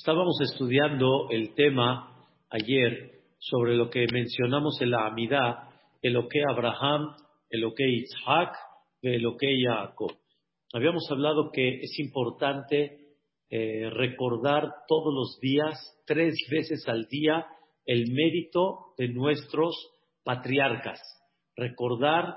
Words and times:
Estábamos 0.00 0.40
estudiando 0.40 1.28
el 1.28 1.54
tema 1.54 2.26
ayer 2.48 3.20
sobre 3.38 3.76
lo 3.76 3.90
que 3.90 4.06
mencionamos 4.10 4.80
en 4.80 4.92
la 4.92 5.06
Amidad, 5.06 5.68
el 6.00 6.26
que 6.26 6.40
Abraham, 6.50 7.14
el 7.50 7.70
que 7.76 7.86
Isaac, 7.86 8.56
el 9.02 9.26
que 9.38 9.62
Jacob. 9.62 10.12
Habíamos 10.72 11.06
hablado 11.10 11.50
que 11.52 11.82
es 11.82 11.98
importante 11.98 13.10
eh, 13.50 13.90
recordar 13.90 14.72
todos 14.88 15.12
los 15.12 15.38
días, 15.38 15.76
tres 16.06 16.34
veces 16.50 16.88
al 16.88 17.06
día, 17.10 17.46
el 17.84 18.10
mérito 18.10 18.94
de 18.96 19.08
nuestros 19.08 19.76
patriarcas. 20.24 20.98
Recordar, 21.54 22.36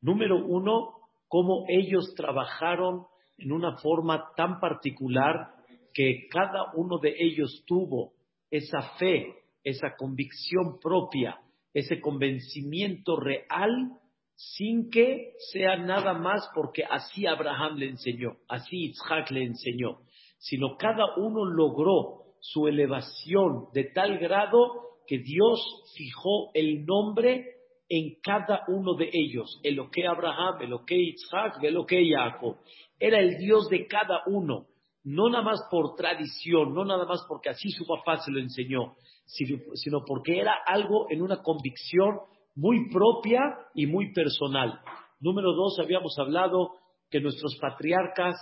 número 0.00 0.42
uno, 0.46 0.94
cómo 1.28 1.66
ellos 1.68 2.14
trabajaron 2.16 3.04
en 3.36 3.52
una 3.52 3.76
forma 3.82 4.30
tan 4.34 4.60
particular 4.60 5.61
que 5.92 6.26
cada 6.30 6.72
uno 6.74 6.98
de 6.98 7.14
ellos 7.18 7.64
tuvo 7.66 8.12
esa 8.50 8.82
fe, 8.98 9.34
esa 9.64 9.94
convicción 9.96 10.78
propia, 10.80 11.38
ese 11.72 12.00
convencimiento 12.00 13.16
real, 13.16 13.98
sin 14.34 14.90
que 14.90 15.34
sea 15.52 15.76
nada 15.76 16.14
más 16.14 16.48
porque 16.54 16.84
así 16.84 17.26
Abraham 17.26 17.76
le 17.76 17.88
enseñó, 17.90 18.36
así 18.48 18.90
Isaac 18.90 19.30
le 19.30 19.44
enseñó, 19.44 20.00
sino 20.38 20.76
cada 20.76 21.16
uno 21.16 21.44
logró 21.44 22.22
su 22.40 22.66
elevación 22.66 23.68
de 23.72 23.84
tal 23.84 24.18
grado 24.18 24.98
que 25.06 25.18
Dios 25.18 25.60
fijó 25.96 26.50
el 26.54 26.84
nombre 26.84 27.46
en 27.88 28.16
cada 28.22 28.64
uno 28.68 28.94
de 28.94 29.10
ellos, 29.12 29.60
el 29.62 29.78
que 29.90 30.06
Abraham, 30.06 30.62
el 30.62 30.74
que 30.86 30.96
Isaac, 30.96 31.62
el 31.62 31.76
que 31.86 32.10
Jacob. 32.10 32.56
Era 32.98 33.20
el 33.20 33.36
Dios 33.36 33.68
de 33.68 33.86
cada 33.86 34.22
uno 34.26 34.66
no 35.04 35.28
nada 35.28 35.42
más 35.42 35.60
por 35.70 35.94
tradición, 35.94 36.74
no 36.74 36.84
nada 36.84 37.04
más 37.06 37.24
porque 37.28 37.50
así 37.50 37.70
su 37.70 37.84
papá 37.86 38.18
se 38.18 38.30
lo 38.30 38.38
enseñó, 38.38 38.94
sino 39.26 40.04
porque 40.06 40.38
era 40.38 40.54
algo 40.66 41.06
en 41.10 41.22
una 41.22 41.42
convicción 41.42 42.20
muy 42.54 42.88
propia 42.90 43.40
y 43.74 43.86
muy 43.86 44.12
personal. 44.12 44.80
Número 45.20 45.52
dos, 45.52 45.78
habíamos 45.80 46.18
hablado 46.18 46.72
que 47.10 47.20
nuestros 47.20 47.56
patriarcas 47.60 48.34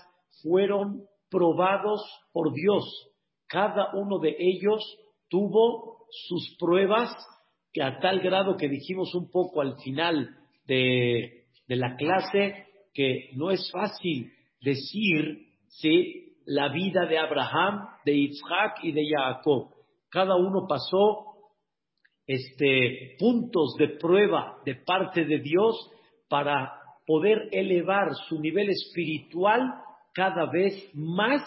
fueron 0.42 1.02
probados 1.30 2.02
por 2.32 2.52
Dios. 2.52 2.84
Cada 3.46 3.94
uno 3.94 4.18
de 4.18 4.36
ellos 4.38 4.82
tuvo 5.28 6.06
sus 6.10 6.56
pruebas 6.58 7.10
que 7.72 7.82
a 7.82 8.00
tal 8.00 8.20
grado 8.20 8.56
que 8.56 8.68
dijimos 8.68 9.14
un 9.14 9.30
poco 9.30 9.60
al 9.60 9.76
final 9.80 10.36
de, 10.66 11.44
de 11.68 11.76
la 11.76 11.96
clase 11.96 12.66
que 12.92 13.30
no 13.36 13.50
es 13.50 13.70
fácil 13.70 14.32
decir 14.60 15.46
si 15.68 16.29
la 16.46 16.68
vida 16.68 17.06
de 17.06 17.18
Abraham, 17.18 17.88
de 18.04 18.14
Isaac 18.14 18.78
y 18.82 18.92
de 18.92 19.02
Jacob. 19.08 19.68
Cada 20.10 20.36
uno 20.36 20.66
pasó 20.68 21.26
este, 22.26 23.16
puntos 23.18 23.74
de 23.78 23.88
prueba 23.88 24.58
de 24.64 24.76
parte 24.76 25.24
de 25.24 25.38
Dios 25.38 25.90
para 26.28 26.72
poder 27.06 27.48
elevar 27.52 28.14
su 28.28 28.40
nivel 28.40 28.70
espiritual 28.70 29.74
cada 30.14 30.46
vez 30.50 30.90
más 30.94 31.42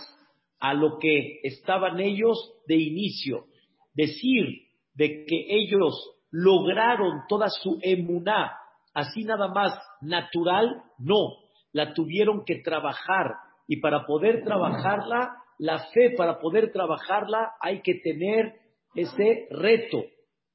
a 0.59 0.73
lo 0.73 0.97
que 0.99 1.39
estaban 1.43 1.99
ellos 1.99 2.53
de 2.67 2.75
inicio. 2.75 3.45
Decir 3.93 4.45
de 4.93 5.25
que 5.25 5.45
ellos 5.49 5.93
lograron 6.31 7.21
toda 7.27 7.49
su 7.49 7.79
emuná 7.81 8.57
así 8.93 9.23
nada 9.23 9.47
más 9.47 9.73
natural, 10.01 10.83
no, 10.99 11.29
la 11.71 11.93
tuvieron 11.93 12.43
que 12.45 12.61
trabajar 12.61 13.31
y 13.73 13.77
para 13.77 14.05
poder 14.05 14.43
trabajarla, 14.43 15.35
la 15.57 15.79
fe 15.91 16.11
para 16.15 16.39
poder 16.39 16.71
trabajarla 16.71 17.53
hay 17.59 17.81
que 17.81 17.95
tener 18.03 18.53
ese 18.93 19.47
reto. 19.49 20.03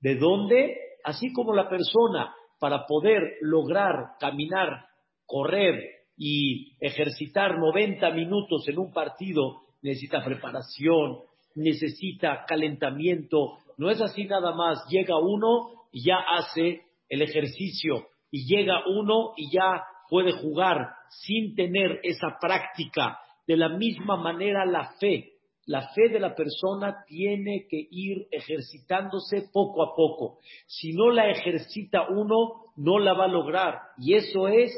¿De 0.01 0.15
dónde? 0.15 0.77
Así 1.03 1.33
como 1.33 1.53
la 1.53 1.69
persona 1.69 2.33
para 2.61 2.87
poder 2.87 3.39
lograr 3.41 4.13
caminar, 4.21 4.85
correr 5.27 5.83
y 6.17 6.77
ejercitar 6.79 7.59
90 7.59 8.09
minutos 8.13 8.69
en 8.69 8.79
un 8.79 8.93
partido 8.93 9.63
necesita 9.83 10.25
preparación, 10.25 11.19
necesita 11.57 12.45
calentamiento. 12.47 13.59
No 13.79 13.91
es 13.91 14.01
así 14.01 14.27
nada 14.27 14.55
más. 14.55 14.79
Llega 14.91 15.19
uno 15.19 15.87
y 15.91 16.05
ya 16.05 16.19
hace 16.19 16.83
el 17.09 17.23
ejercicio 17.23 18.07
y 18.31 18.47
llega 18.47 18.85
uno 18.87 19.33
y 19.37 19.51
ya 19.51 19.83
puede 20.09 20.31
jugar 20.31 20.98
sin 21.11 21.55
tener 21.55 22.01
esa 22.03 22.39
práctica. 22.41 23.19
De 23.47 23.57
la 23.57 23.69
misma 23.69 24.17
manera 24.17 24.65
la 24.67 24.93
fe. 25.01 25.33
La 25.67 25.89
fe 25.89 26.09
de 26.09 26.19
la 26.19 26.35
persona 26.35 27.05
tiene 27.07 27.67
que 27.69 27.89
ir 27.91 28.27
ejercitándose 28.31 29.51
poco 29.53 29.83
a 29.83 29.95
poco. 29.95 30.39
Si 30.67 30.93
no 30.93 31.11
la 31.11 31.31
ejercita 31.31 32.09
uno, 32.09 32.73
no 32.77 32.99
la 32.99 33.13
va 33.13 33.25
a 33.25 33.29
lograr. 33.29 33.81
Y 33.99 34.15
eso 34.15 34.49
es 34.49 34.73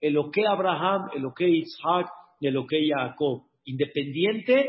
el 0.00 0.18
que 0.32 0.46
Abraham, 0.46 1.08
el 1.14 1.24
que 1.34 1.48
Isaac 1.48 2.08
y 2.40 2.48
el 2.48 2.66
que 2.68 2.88
Jacob. 2.88 3.44
Independiente, 3.64 4.68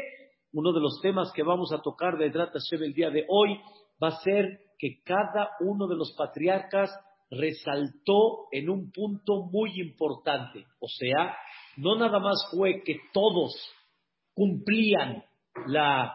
uno 0.54 0.72
de 0.72 0.80
los 0.80 1.02
temas 1.02 1.32
que 1.34 1.44
vamos 1.44 1.74
a 1.74 1.82
tocar 1.82 2.18
de 2.18 2.30
Drata 2.30 2.60
el 2.72 2.94
día 2.94 3.10
de 3.10 3.26
hoy 3.28 3.60
va 4.02 4.08
a 4.10 4.22
ser 4.22 4.60
que 4.78 5.02
cada 5.04 5.50
uno 5.60 5.88
de 5.88 5.98
los 5.98 6.14
patriarcas 6.18 6.90
resaltó 7.30 8.48
en 8.52 8.70
un 8.70 8.92
punto 8.92 9.46
muy 9.52 9.80
importante. 9.80 10.66
O 10.80 10.88
sea, 10.88 11.36
no 11.78 11.96
nada 11.98 12.20
más 12.20 12.38
fue 12.52 12.84
que 12.84 12.98
todos 13.14 13.54
cumplían 14.34 15.24
la 15.68 16.14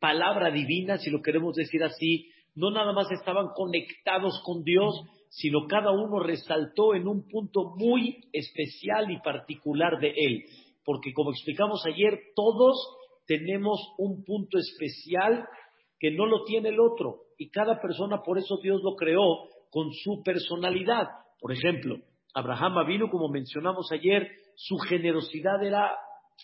palabra 0.00 0.50
divina, 0.50 0.98
si 0.98 1.10
lo 1.10 1.22
queremos 1.22 1.54
decir 1.54 1.82
así, 1.82 2.30
no 2.54 2.70
nada 2.70 2.92
más 2.92 3.10
estaban 3.10 3.48
conectados 3.54 4.40
con 4.44 4.62
Dios, 4.64 4.94
sino 5.30 5.66
cada 5.68 5.92
uno 5.92 6.20
resaltó 6.20 6.94
en 6.94 7.06
un 7.06 7.28
punto 7.28 7.74
muy 7.76 8.24
especial 8.32 9.10
y 9.10 9.20
particular 9.20 10.00
de 10.00 10.12
él. 10.16 10.44
Porque 10.84 11.12
como 11.12 11.30
explicamos 11.30 11.84
ayer, 11.86 12.18
todos 12.34 12.76
tenemos 13.26 13.78
un 13.98 14.24
punto 14.24 14.58
especial 14.58 15.44
que 15.98 16.10
no 16.12 16.26
lo 16.26 16.44
tiene 16.44 16.70
el 16.70 16.80
otro. 16.80 17.24
Y 17.36 17.50
cada 17.50 17.80
persona, 17.80 18.22
por 18.24 18.38
eso 18.38 18.58
Dios 18.62 18.80
lo 18.82 18.96
creó, 18.96 19.20
con 19.70 19.92
su 19.92 20.22
personalidad. 20.22 21.08
Por 21.40 21.52
ejemplo, 21.52 21.96
Abraham 22.34 22.86
vino, 22.86 23.08
como 23.10 23.28
mencionamos 23.28 23.90
ayer, 23.92 24.28
su 24.54 24.76
generosidad 24.78 25.62
era 25.62 25.96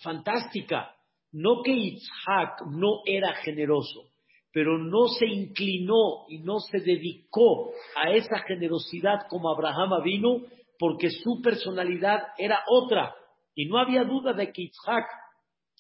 fantástica. 0.02 0.94
No 1.32 1.62
que 1.62 1.72
Isaac 1.72 2.62
no 2.70 3.00
era 3.06 3.34
generoso, 3.34 4.10
pero 4.52 4.78
no 4.78 5.08
se 5.08 5.26
inclinó 5.26 6.26
y 6.28 6.38
no 6.38 6.60
se 6.60 6.78
dedicó 6.78 7.72
a 7.96 8.12
esa 8.12 8.38
generosidad 8.46 9.26
como 9.28 9.50
Abraham 9.50 10.02
vino, 10.04 10.42
porque 10.78 11.10
su 11.10 11.40
personalidad 11.42 12.22
era 12.38 12.62
otra. 12.68 13.14
Y 13.54 13.66
no 13.66 13.78
había 13.78 14.04
duda 14.04 14.32
de 14.32 14.52
que 14.52 14.62
Isaac, 14.62 15.06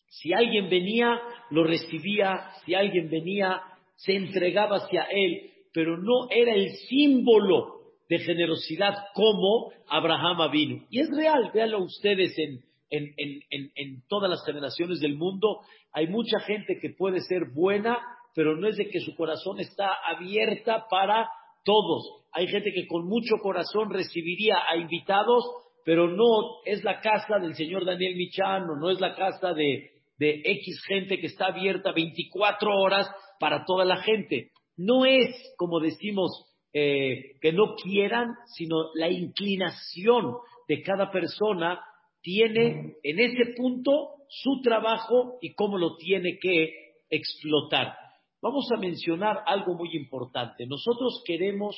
si 0.08 0.32
alguien 0.32 0.68
venía, 0.68 1.20
lo 1.50 1.64
recibía, 1.64 2.50
si 2.64 2.74
alguien 2.74 3.08
venía, 3.08 3.62
se 3.96 4.16
entregaba 4.16 4.76
hacia 4.78 5.04
él, 5.10 5.53
pero 5.74 5.98
no 5.98 6.28
era 6.30 6.54
el 6.54 6.70
símbolo 6.88 7.80
de 8.08 8.20
generosidad 8.20 8.94
como 9.12 9.72
Abraham 9.88 10.50
vino. 10.52 10.86
Y 10.88 11.00
es 11.00 11.10
real, 11.10 11.50
véanlo 11.52 11.82
ustedes 11.82 12.32
en, 12.38 12.62
en, 12.90 14.02
todas 14.08 14.30
las 14.30 14.44
generaciones 14.46 15.00
del 15.00 15.16
mundo. 15.16 15.60
Hay 15.92 16.06
mucha 16.06 16.38
gente 16.40 16.78
que 16.80 16.90
puede 16.90 17.20
ser 17.22 17.50
buena, 17.52 17.98
pero 18.36 18.56
no 18.56 18.68
es 18.68 18.76
de 18.76 18.88
que 18.88 19.00
su 19.00 19.16
corazón 19.16 19.58
está 19.58 19.90
abierta 20.06 20.86
para 20.88 21.28
todos. 21.64 22.24
Hay 22.32 22.46
gente 22.46 22.72
que 22.72 22.86
con 22.86 23.08
mucho 23.08 23.36
corazón 23.42 23.90
recibiría 23.90 24.56
a 24.68 24.76
invitados, 24.76 25.44
pero 25.84 26.08
no 26.08 26.62
es 26.64 26.84
la 26.84 27.00
casa 27.00 27.40
del 27.40 27.56
señor 27.56 27.84
Daniel 27.84 28.14
Michano, 28.14 28.76
no 28.80 28.90
es 28.90 29.00
la 29.00 29.16
casa 29.16 29.52
de, 29.54 29.90
de 30.18 30.40
X 30.44 30.82
gente 30.86 31.18
que 31.18 31.26
está 31.26 31.46
abierta 31.46 31.90
24 31.92 32.70
horas 32.70 33.10
para 33.40 33.64
toda 33.64 33.84
la 33.84 33.96
gente. 33.96 34.52
No 34.76 35.04
es, 35.04 35.34
como 35.56 35.80
decimos, 35.80 36.46
eh, 36.72 37.36
que 37.40 37.52
no 37.52 37.76
quieran, 37.76 38.34
sino 38.56 38.92
la 38.94 39.08
inclinación 39.08 40.36
de 40.68 40.82
cada 40.82 41.10
persona 41.10 41.80
tiene 42.20 42.96
en 43.02 43.20
ese 43.20 43.52
punto 43.56 44.14
su 44.28 44.60
trabajo 44.62 45.38
y 45.40 45.54
cómo 45.54 45.78
lo 45.78 45.96
tiene 45.96 46.38
que 46.40 46.94
explotar. 47.10 47.94
Vamos 48.42 48.68
a 48.72 48.78
mencionar 48.78 49.42
algo 49.46 49.74
muy 49.74 49.94
importante. 49.94 50.66
Nosotros 50.66 51.22
queremos 51.24 51.76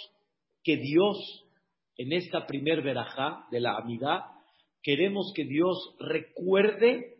que 0.64 0.76
Dios, 0.78 1.44
en 1.96 2.12
esta 2.12 2.46
primer 2.46 2.82
verajá 2.82 3.46
de 3.50 3.60
la 3.60 3.76
amidad, 3.76 4.22
queremos 4.82 5.32
que 5.34 5.44
Dios 5.44 5.94
recuerde 5.98 7.16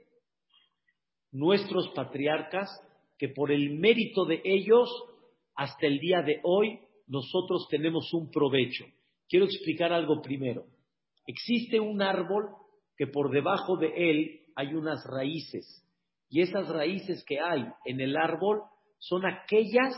nuestros 1.30 1.88
patriarcas, 1.90 2.68
que 3.18 3.28
por 3.28 3.52
el 3.52 3.78
mérito 3.78 4.24
de 4.24 4.40
ellos 4.44 4.88
hasta 5.56 5.86
el 5.86 5.98
día 5.98 6.22
de 6.22 6.40
hoy 6.44 6.78
nosotros 7.06 7.66
tenemos 7.70 8.12
un 8.12 8.30
provecho. 8.30 8.84
Quiero 9.28 9.46
explicar 9.46 9.92
algo 9.92 10.20
primero. 10.22 10.64
Existe 11.26 11.80
un 11.80 12.02
árbol 12.02 12.48
que 12.96 13.06
por 13.06 13.30
debajo 13.30 13.76
de 13.76 13.92
él 13.96 14.40
hay 14.54 14.74
unas 14.74 15.04
raíces 15.06 15.82
y 16.28 16.40
esas 16.40 16.68
raíces 16.68 17.24
que 17.24 17.40
hay 17.40 17.66
en 17.84 18.00
el 18.00 18.16
árbol 18.16 18.62
son 18.98 19.24
aquellas 19.26 19.94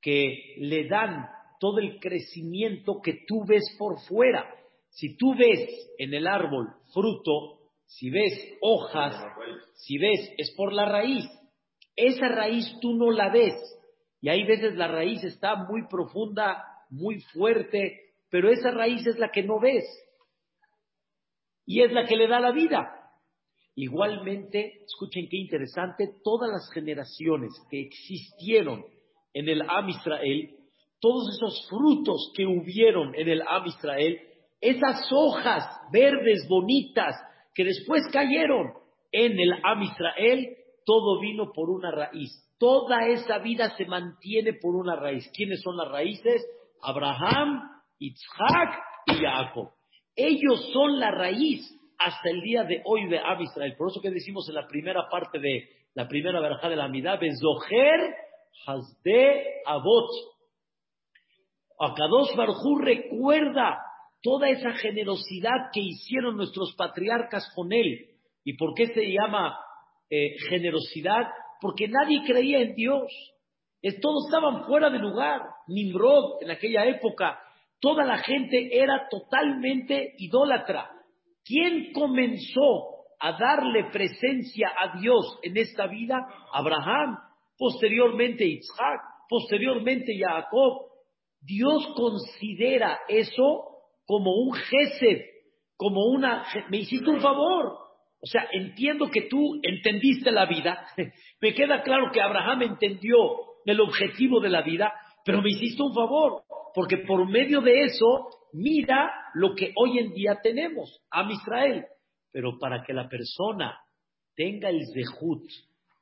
que 0.00 0.54
le 0.58 0.88
dan 0.88 1.26
todo 1.58 1.78
el 1.78 1.98
crecimiento 1.98 3.00
que 3.02 3.24
tú 3.26 3.44
ves 3.46 3.64
por 3.78 4.00
fuera. 4.06 4.44
Si 4.90 5.16
tú 5.16 5.34
ves 5.34 5.68
en 5.98 6.14
el 6.14 6.26
árbol 6.26 6.68
fruto, 6.92 7.72
si 7.86 8.10
ves 8.10 8.56
hojas, 8.60 9.14
si 9.74 9.98
ves, 9.98 10.32
es 10.36 10.54
por 10.56 10.72
la 10.72 10.86
raíz. 10.86 11.24
Esa 11.94 12.28
raíz 12.28 12.66
tú 12.80 12.94
no 12.94 13.10
la 13.10 13.30
ves. 13.30 13.54
Y 14.20 14.28
hay 14.28 14.44
veces 14.44 14.74
la 14.76 14.88
raíz 14.88 15.22
está 15.24 15.56
muy 15.56 15.86
profunda, 15.88 16.64
muy 16.90 17.20
fuerte, 17.32 18.14
pero 18.30 18.50
esa 18.50 18.70
raíz 18.70 19.06
es 19.06 19.18
la 19.18 19.30
que 19.30 19.42
no 19.42 19.60
ves. 19.60 19.84
Y 21.64 21.82
es 21.82 21.92
la 21.92 22.06
que 22.06 22.16
le 22.16 22.28
da 22.28 22.40
la 22.40 22.52
vida. 22.52 22.96
Igualmente, 23.74 24.84
escuchen 24.84 25.28
qué 25.30 25.36
interesante, 25.36 26.08
todas 26.24 26.50
las 26.50 26.70
generaciones 26.72 27.52
que 27.70 27.80
existieron 27.82 28.84
en 29.34 29.48
el 29.48 29.62
Am 29.68 29.88
Israel, 29.90 30.56
todos 30.98 31.36
esos 31.36 31.68
frutos 31.68 32.32
que 32.34 32.46
hubieron 32.46 33.14
en 33.14 33.28
el 33.28 33.42
Am 33.42 33.66
Israel, 33.66 34.18
esas 34.60 35.06
hojas 35.12 35.64
verdes, 35.92 36.46
bonitas, 36.48 37.14
que 37.54 37.64
después 37.64 38.02
cayeron 38.12 38.72
en 39.12 39.38
el 39.38 39.52
Am 39.62 39.82
Israel, 39.82 40.56
todo 40.86 41.20
vino 41.20 41.52
por 41.52 41.68
una 41.68 41.90
raíz. 41.90 42.32
Toda 42.58 43.06
esa 43.08 43.38
vida 43.38 43.76
se 43.76 43.84
mantiene 43.84 44.54
por 44.54 44.74
una 44.76 44.96
raíz. 44.96 45.30
¿Quiénes 45.34 45.60
son 45.62 45.76
las 45.76 45.88
raíces? 45.88 46.44
Abraham, 46.82 47.62
Isaac 47.98 48.82
y 49.06 49.14
Jacob. 49.14 49.70
Ellos 50.14 50.70
son 50.72 50.98
la 50.98 51.10
raíz 51.10 51.60
hasta 51.98 52.30
el 52.30 52.40
día 52.40 52.64
de 52.64 52.82
hoy 52.84 53.08
de 53.08 53.18
Am 53.18 53.40
Israel. 53.40 53.74
Por 53.76 53.90
eso 53.90 54.00
que 54.00 54.10
decimos 54.10 54.48
en 54.48 54.54
la 54.54 54.66
primera 54.66 55.08
parte 55.10 55.38
de 55.38 55.68
la 55.94 56.08
primera 56.08 56.40
verja 56.40 56.68
de 56.68 56.76
la 56.76 56.84
Amidad, 56.84 57.18
Bezoher 57.20 58.14
Hasde 58.66 59.62
Avot. 59.66 60.10
Akadosh 61.78 62.34
Barjú 62.36 62.78
recuerda 62.78 63.78
toda 64.22 64.48
esa 64.48 64.72
generosidad 64.72 65.70
que 65.72 65.80
hicieron 65.80 66.36
nuestros 66.36 66.74
patriarcas 66.74 67.50
con 67.54 67.72
él. 67.72 68.10
¿Y 68.44 68.56
por 68.56 68.74
qué 68.74 68.86
se 68.86 69.12
llama 69.12 69.58
eh, 70.10 70.36
generosidad? 70.48 71.26
Porque 71.60 71.88
nadie 71.88 72.22
creía 72.26 72.60
en 72.60 72.74
Dios. 72.74 73.12
todos 74.02 74.26
estaban 74.26 74.64
fuera 74.64 74.90
de 74.90 74.98
lugar. 74.98 75.42
Nimrod, 75.68 76.42
en 76.42 76.50
aquella 76.50 76.84
época, 76.86 77.38
toda 77.80 78.04
la 78.04 78.18
gente 78.18 78.68
era 78.72 79.08
totalmente 79.08 80.14
idólatra. 80.18 80.90
¿Quién 81.44 81.92
comenzó 81.92 82.96
a 83.20 83.32
darle 83.32 83.84
presencia 83.92 84.72
a 84.76 84.98
Dios 84.98 85.38
en 85.42 85.56
esta 85.56 85.86
vida? 85.86 86.26
Abraham, 86.52 87.18
posteriormente 87.56 88.44
Isaac, 88.44 89.00
posteriormente 89.28 90.12
Jacob. 90.18 90.86
Dios 91.40 91.86
considera 91.94 92.98
eso 93.08 93.76
como 94.06 94.34
un 94.34 94.54
gesed, 94.54 95.22
como 95.76 96.06
una... 96.06 96.44
Me 96.70 96.78
hiciste 96.78 97.08
un 97.08 97.20
favor. 97.20 97.85
O 98.20 98.26
sea, 98.26 98.48
entiendo 98.52 99.10
que 99.10 99.22
tú 99.22 99.60
entendiste 99.62 100.30
la 100.30 100.46
vida. 100.46 100.86
me 101.40 101.54
queda 101.54 101.82
claro 101.82 102.10
que 102.12 102.20
Abraham 102.20 102.62
entendió 102.62 103.18
el 103.64 103.80
objetivo 103.80 104.40
de 104.40 104.48
la 104.48 104.62
vida, 104.62 104.92
pero 105.24 105.42
me 105.42 105.50
hiciste 105.50 105.82
un 105.82 105.94
favor, 105.94 106.42
porque 106.74 106.98
por 106.98 107.28
medio 107.28 107.60
de 107.60 107.84
eso 107.84 108.28
mira 108.52 109.10
lo 109.34 109.54
que 109.54 109.72
hoy 109.76 109.98
en 109.98 110.12
día 110.12 110.38
tenemos, 110.42 111.00
a 111.10 111.30
Israel. 111.30 111.84
Pero 112.32 112.58
para 112.58 112.82
que 112.82 112.92
la 112.92 113.08
persona 113.08 113.78
tenga 114.34 114.68
el 114.68 114.82
zehut, 114.92 115.44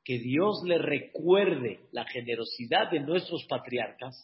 que 0.03 0.19
Dios 0.19 0.61
le 0.65 0.77
recuerde 0.77 1.79
la 1.91 2.05
generosidad 2.05 2.91
de 2.91 2.99
nuestros 2.99 3.45
patriarcas 3.49 4.15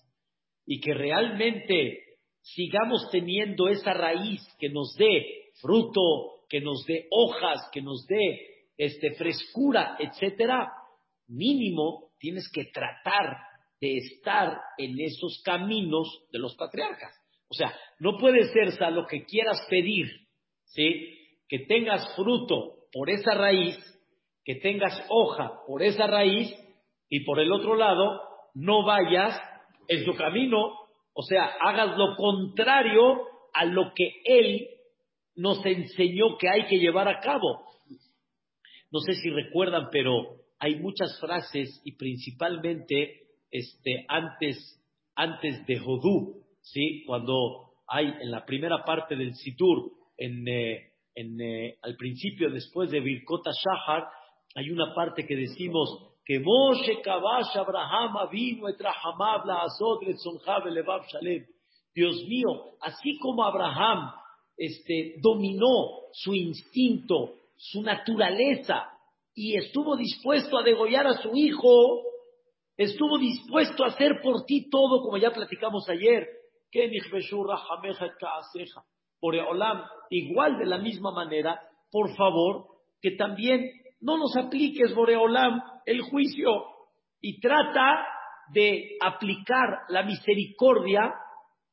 y 0.65 0.79
que 0.79 0.93
realmente 0.93 1.99
sigamos 2.41 3.09
teniendo 3.11 3.67
esa 3.67 3.93
raíz 3.93 4.41
que 4.59 4.69
nos 4.69 4.95
dé 4.95 5.25
fruto, 5.59 6.40
que 6.51 6.59
nos 6.59 6.85
dé 6.85 7.07
hojas, 7.11 7.61
que 7.71 7.81
nos 7.81 8.05
dé 8.07 8.65
este, 8.77 9.13
frescura, 9.13 9.95
etcétera, 9.97 10.69
mínimo 11.29 12.11
tienes 12.19 12.51
que 12.53 12.65
tratar 12.65 13.37
de 13.79 13.95
estar 13.95 14.59
en 14.77 14.99
esos 14.99 15.41
caminos 15.45 16.25
de 16.29 16.39
los 16.39 16.53
patriarcas. 16.57 17.15
O 17.49 17.53
sea, 17.53 17.73
no 17.99 18.17
puede 18.17 18.51
ser, 18.51 18.83
a 18.83 18.91
lo 18.91 19.07
que 19.07 19.23
quieras 19.23 19.65
pedir, 19.69 20.07
¿sí? 20.65 21.17
Que 21.47 21.59
tengas 21.59 22.15
fruto 22.17 22.87
por 22.91 23.09
esa 23.09 23.33
raíz, 23.33 23.77
que 24.43 24.55
tengas 24.55 25.05
hoja 25.07 25.53
por 25.65 25.81
esa 25.81 26.05
raíz, 26.05 26.53
y 27.07 27.21
por 27.21 27.39
el 27.39 27.51
otro 27.51 27.75
lado, 27.75 28.21
no 28.55 28.83
vayas 28.83 29.39
en 29.87 30.03
tu 30.03 30.15
camino, 30.15 30.57
o 31.13 31.23
sea, 31.23 31.45
hagas 31.61 31.97
lo 31.97 32.17
contrario 32.17 33.21
a 33.53 33.65
lo 33.65 33.93
que 33.93 34.21
Él 34.25 34.67
nos 35.35 35.65
enseñó 35.65 36.37
que 36.37 36.49
hay 36.49 36.67
que 36.67 36.77
llevar 36.77 37.07
a 37.07 37.19
cabo. 37.19 37.65
No 38.91 38.99
sé 38.99 39.13
si 39.13 39.29
recuerdan, 39.29 39.87
pero 39.91 40.41
hay 40.59 40.75
muchas 40.75 41.19
frases 41.19 41.81
y 41.85 41.93
principalmente 41.93 43.21
este, 43.49 44.05
antes, 44.07 44.57
antes 45.15 45.65
de 45.65 45.79
Jodú, 45.79 46.43
¿sí? 46.61 47.03
Cuando 47.05 47.71
hay 47.87 48.07
en 48.07 48.31
la 48.31 48.45
primera 48.45 48.83
parte 48.83 49.15
del 49.15 49.33
Situr, 49.35 49.91
en, 50.17 50.47
eh, 50.47 50.91
eh, 51.15 51.77
al 51.81 51.95
principio, 51.95 52.49
después 52.49 52.91
de 52.91 52.99
Birkota 52.99 53.51
Shahar, 53.51 54.07
hay 54.55 54.69
una 54.69 54.93
parte 54.93 55.25
que 55.25 55.35
decimos 55.35 56.11
que 56.25 56.39
Moshe 56.39 57.01
Kabash 57.01 57.57
Abraham 57.57 58.29
vino 58.31 58.67
la 58.67 59.67
Shalem. 61.07 61.45
Dios 61.93 62.23
mío, 62.27 62.77
así 62.81 63.17
como 63.17 63.43
Abraham 63.43 64.11
este, 64.61 65.15
dominó 65.19 66.11
su 66.13 66.35
instinto, 66.35 67.33
su 67.57 67.81
naturaleza, 67.81 68.91
y 69.33 69.57
estuvo 69.57 69.95
dispuesto 69.95 70.55
a 70.55 70.61
degollar 70.61 71.07
a 71.07 71.17
su 71.17 71.35
hijo, 71.35 72.03
estuvo 72.77 73.17
dispuesto 73.17 73.83
a 73.83 73.87
hacer 73.87 74.21
por 74.21 74.45
ti 74.45 74.69
todo, 74.69 75.01
como 75.01 75.17
ya 75.17 75.31
platicamos 75.31 75.89
ayer, 75.89 76.27
Olam, 79.19 79.83
igual 80.11 80.59
de 80.59 80.67
la 80.67 80.77
misma 80.77 81.11
manera, 81.11 81.59
por 81.91 82.15
favor, 82.15 82.67
que 83.01 83.11
también 83.17 83.67
no 83.99 84.17
nos 84.17 84.37
apliques, 84.37 84.93
Boreolam, 84.93 85.59
el 85.87 86.01
juicio 86.01 86.51
y 87.19 87.39
trata 87.39 88.05
de 88.53 88.97
aplicar 89.01 89.85
la 89.89 90.03
misericordia 90.03 91.15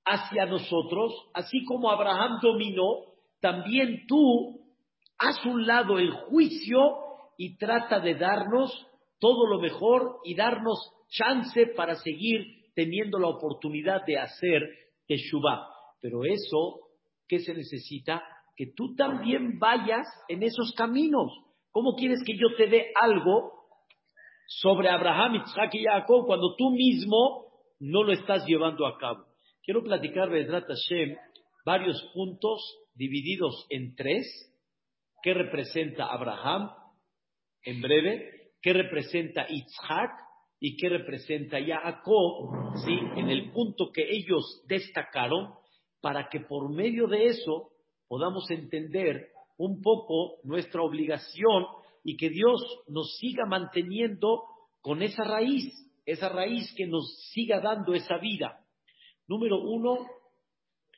hacia 0.09 0.47
nosotros, 0.47 1.13
así 1.35 1.65
como 1.65 1.91
Abraham 1.91 2.39
dominó, 2.43 3.05
también 3.41 4.07
tú 4.07 4.61
haz 5.19 5.45
un 5.45 5.67
lado 5.67 5.99
el 5.99 6.11
juicio 6.13 6.79
y 7.37 7.57
trata 7.59 8.01
de 8.01 8.15
darnos 8.15 8.71
todo 9.21 9.47
lo 9.47 9.61
mejor 9.61 10.19
y 10.25 10.35
darnos 10.35 10.79
chance 11.09 11.67
para 11.77 11.95
seguir 11.97 12.71
teniendo 12.75 13.19
la 13.19 13.29
oportunidad 13.29 14.05
de 14.07 14.19
hacer 14.19 14.63
Teshuvah. 15.07 15.69
Pero 16.01 16.25
eso, 16.25 16.81
¿qué 17.27 17.41
se 17.41 17.55
necesita? 17.55 18.23
Que 18.57 18.73
tú 18.75 18.95
también 18.95 19.59
vayas 19.59 20.07
en 20.29 20.43
esos 20.43 20.73
caminos. 20.77 21.33
¿Cómo 21.71 21.95
quieres 21.97 22.21
que 22.25 22.37
yo 22.37 22.57
te 22.57 22.69
dé 22.69 22.93
algo 23.01 23.53
sobre 24.47 24.89
Abraham, 24.89 25.37
Isaac 25.37 25.75
y 25.75 25.85
Jacob 25.85 26.27
cuando 26.27 26.55
tú 26.57 26.71
mismo 26.71 27.47
no 27.81 28.03
lo 28.03 28.13
estás 28.13 28.47
llevando 28.47 28.87
a 28.87 28.97
cabo? 28.97 29.28
Quiero 29.69 29.83
platicar, 29.83 30.31
Bedrat 30.31 30.65
Hashem, 30.67 31.15
varios 31.63 32.03
puntos 32.15 32.59
divididos 32.95 33.67
en 33.69 33.95
tres. 33.95 34.25
¿Qué 35.23 35.35
representa 35.35 36.07
Abraham? 36.07 36.71
En 37.65 37.83
breve. 37.83 38.53
¿Qué 38.63 38.73
representa 38.73 39.47
Isaac? 39.47 40.11
¿Y 40.59 40.75
qué 40.79 40.89
representa 40.89 41.59
Jacob? 41.63 42.77
¿Sí? 42.83 42.99
En 43.17 43.29
el 43.29 43.53
punto 43.53 43.91
que 43.93 44.09
ellos 44.09 44.65
destacaron, 44.67 45.53
para 46.01 46.31
que 46.31 46.41
por 46.41 46.75
medio 46.75 47.07
de 47.07 47.27
eso 47.27 47.69
podamos 48.09 48.51
entender 48.51 49.33
un 49.59 49.83
poco 49.83 50.39
nuestra 50.45 50.81
obligación 50.81 51.67
y 52.05 52.17
que 52.17 52.31
Dios 52.31 52.63
nos 52.87 53.19
siga 53.19 53.45
manteniendo 53.45 54.45
con 54.81 55.03
esa 55.03 55.25
raíz, 55.25 55.75
esa 56.07 56.31
raíz 56.31 56.73
que 56.75 56.87
nos 56.87 57.05
siga 57.35 57.61
dando 57.61 57.93
esa 57.93 58.17
vida. 58.17 58.65
Número 59.29 59.61
uno, 59.61 60.07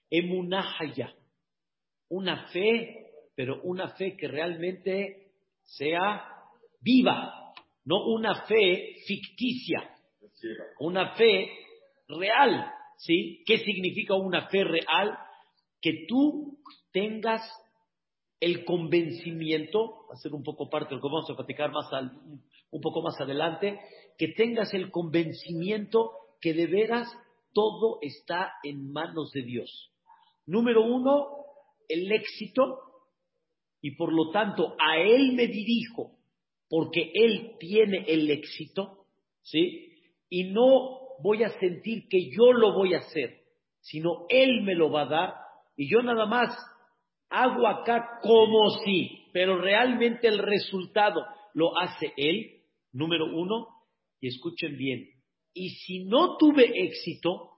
emunahaya, 0.08 1.12
una 2.08 2.46
fe, 2.48 3.12
pero 3.34 3.60
una 3.62 3.88
fe 3.96 4.16
que 4.16 4.28
realmente 4.28 5.32
sea 5.64 6.24
viva, 6.80 7.52
no 7.84 8.06
una 8.06 8.46
fe 8.46 8.94
ficticia, 9.06 9.90
una 10.78 11.14
fe 11.16 11.50
real, 12.08 12.72
¿sí? 12.98 13.42
¿Qué 13.44 13.58
significa 13.58 14.14
una 14.14 14.48
fe 14.48 14.62
real? 14.64 15.18
Que 15.80 16.06
tú 16.06 16.58
tengas 16.92 17.42
el 18.38 18.64
convencimiento, 18.64 20.06
va 20.08 20.14
a 20.14 20.18
ser 20.18 20.32
un 20.34 20.42
poco 20.42 20.70
parte 20.70 20.90
de 20.90 20.96
lo 20.96 21.02
que 21.02 21.08
vamos 21.08 21.30
a 21.30 21.36
platicar 21.36 21.70
más 21.72 21.86
un 22.70 22.80
poco 22.80 23.02
más 23.02 23.20
adelante, 23.20 23.80
que 24.16 24.28
tengas 24.28 24.72
el 24.72 24.90
convencimiento 24.90 26.12
que 26.40 26.54
de 26.54 26.66
veras 26.66 27.08
todo 27.52 27.98
está 28.02 28.52
en 28.62 28.92
manos 28.92 29.30
de 29.32 29.42
Dios. 29.42 29.90
Número 30.46 30.82
uno, 30.82 31.28
el 31.88 32.10
éxito, 32.12 32.78
y 33.80 33.96
por 33.96 34.12
lo 34.12 34.30
tanto 34.30 34.74
a 34.78 34.98
Él 34.98 35.32
me 35.32 35.46
dirijo, 35.46 36.12
porque 36.68 37.10
Él 37.14 37.56
tiene 37.58 38.04
el 38.06 38.30
éxito, 38.30 39.06
¿sí? 39.42 39.92
Y 40.28 40.44
no 40.52 40.98
voy 41.22 41.42
a 41.42 41.58
sentir 41.58 42.08
que 42.08 42.30
yo 42.30 42.52
lo 42.52 42.74
voy 42.74 42.94
a 42.94 42.98
hacer, 42.98 43.40
sino 43.80 44.26
Él 44.28 44.62
me 44.62 44.74
lo 44.74 44.90
va 44.90 45.02
a 45.02 45.08
dar, 45.08 45.34
y 45.76 45.90
yo 45.90 46.02
nada 46.02 46.26
más 46.26 46.56
hago 47.28 47.66
acá 47.66 48.18
como 48.22 48.70
si, 48.84 49.28
pero 49.32 49.58
realmente 49.60 50.28
el 50.28 50.38
resultado 50.38 51.24
lo 51.54 51.76
hace 51.78 52.12
Él, 52.16 52.62
número 52.92 53.26
uno, 53.26 53.68
y 54.20 54.28
escuchen 54.28 54.76
bien, 54.76 55.08
y 55.52 55.70
si 55.70 56.04
no 56.04 56.36
tuve 56.36 56.70
éxito, 56.84 57.50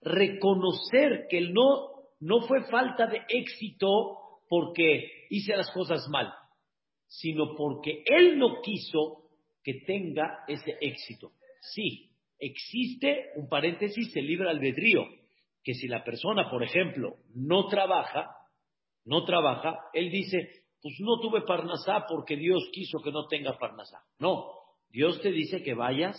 reconocer 0.00 1.26
que 1.28 1.40
no, 1.40 1.88
no 2.20 2.42
fue 2.42 2.64
falta 2.64 3.06
de 3.06 3.22
éxito 3.28 4.18
porque 4.48 5.26
hice 5.30 5.56
las 5.56 5.70
cosas 5.70 6.08
mal, 6.08 6.32
sino 7.06 7.54
porque 7.56 8.02
Él 8.06 8.38
no 8.38 8.60
quiso 8.62 9.30
que 9.62 9.74
tenga 9.86 10.44
ese 10.48 10.76
éxito. 10.80 11.32
Sí, 11.60 12.10
existe 12.38 13.30
un 13.36 13.48
paréntesis, 13.48 14.14
el 14.16 14.26
libre 14.26 14.50
albedrío, 14.50 15.06
que 15.62 15.74
si 15.74 15.86
la 15.86 16.02
persona, 16.02 16.50
por 16.50 16.62
ejemplo, 16.62 17.16
no 17.34 17.68
trabaja, 17.68 18.36
no 19.04 19.24
trabaja, 19.24 19.78
él 19.92 20.10
dice, 20.10 20.64
pues 20.80 20.94
no 20.98 21.20
tuve 21.20 21.42
parnasá 21.42 22.04
porque 22.08 22.36
Dios 22.36 22.68
quiso 22.72 22.98
que 23.00 23.12
no 23.12 23.26
tenga 23.28 23.56
parnasá. 23.58 23.98
No, 24.18 24.50
Dios 24.90 25.20
te 25.20 25.30
dice 25.30 25.62
que 25.62 25.74
vayas 25.74 26.18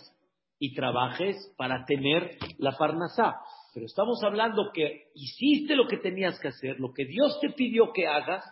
y 0.63 0.73
trabajes 0.73 1.53
para 1.57 1.83
tener 1.83 2.37
la 2.57 2.77
parnasá. 2.77 3.35
Pero 3.73 3.85
estamos 3.85 4.23
hablando 4.23 4.71
que 4.73 5.09
hiciste 5.13 5.75
lo 5.75 5.89
que 5.89 5.97
tenías 5.97 6.39
que 6.39 6.47
hacer, 6.47 6.79
lo 6.79 6.93
que 6.93 7.03
Dios 7.03 7.37
te 7.41 7.49
pidió 7.49 7.91
que 7.91 8.07
hagas, 8.07 8.45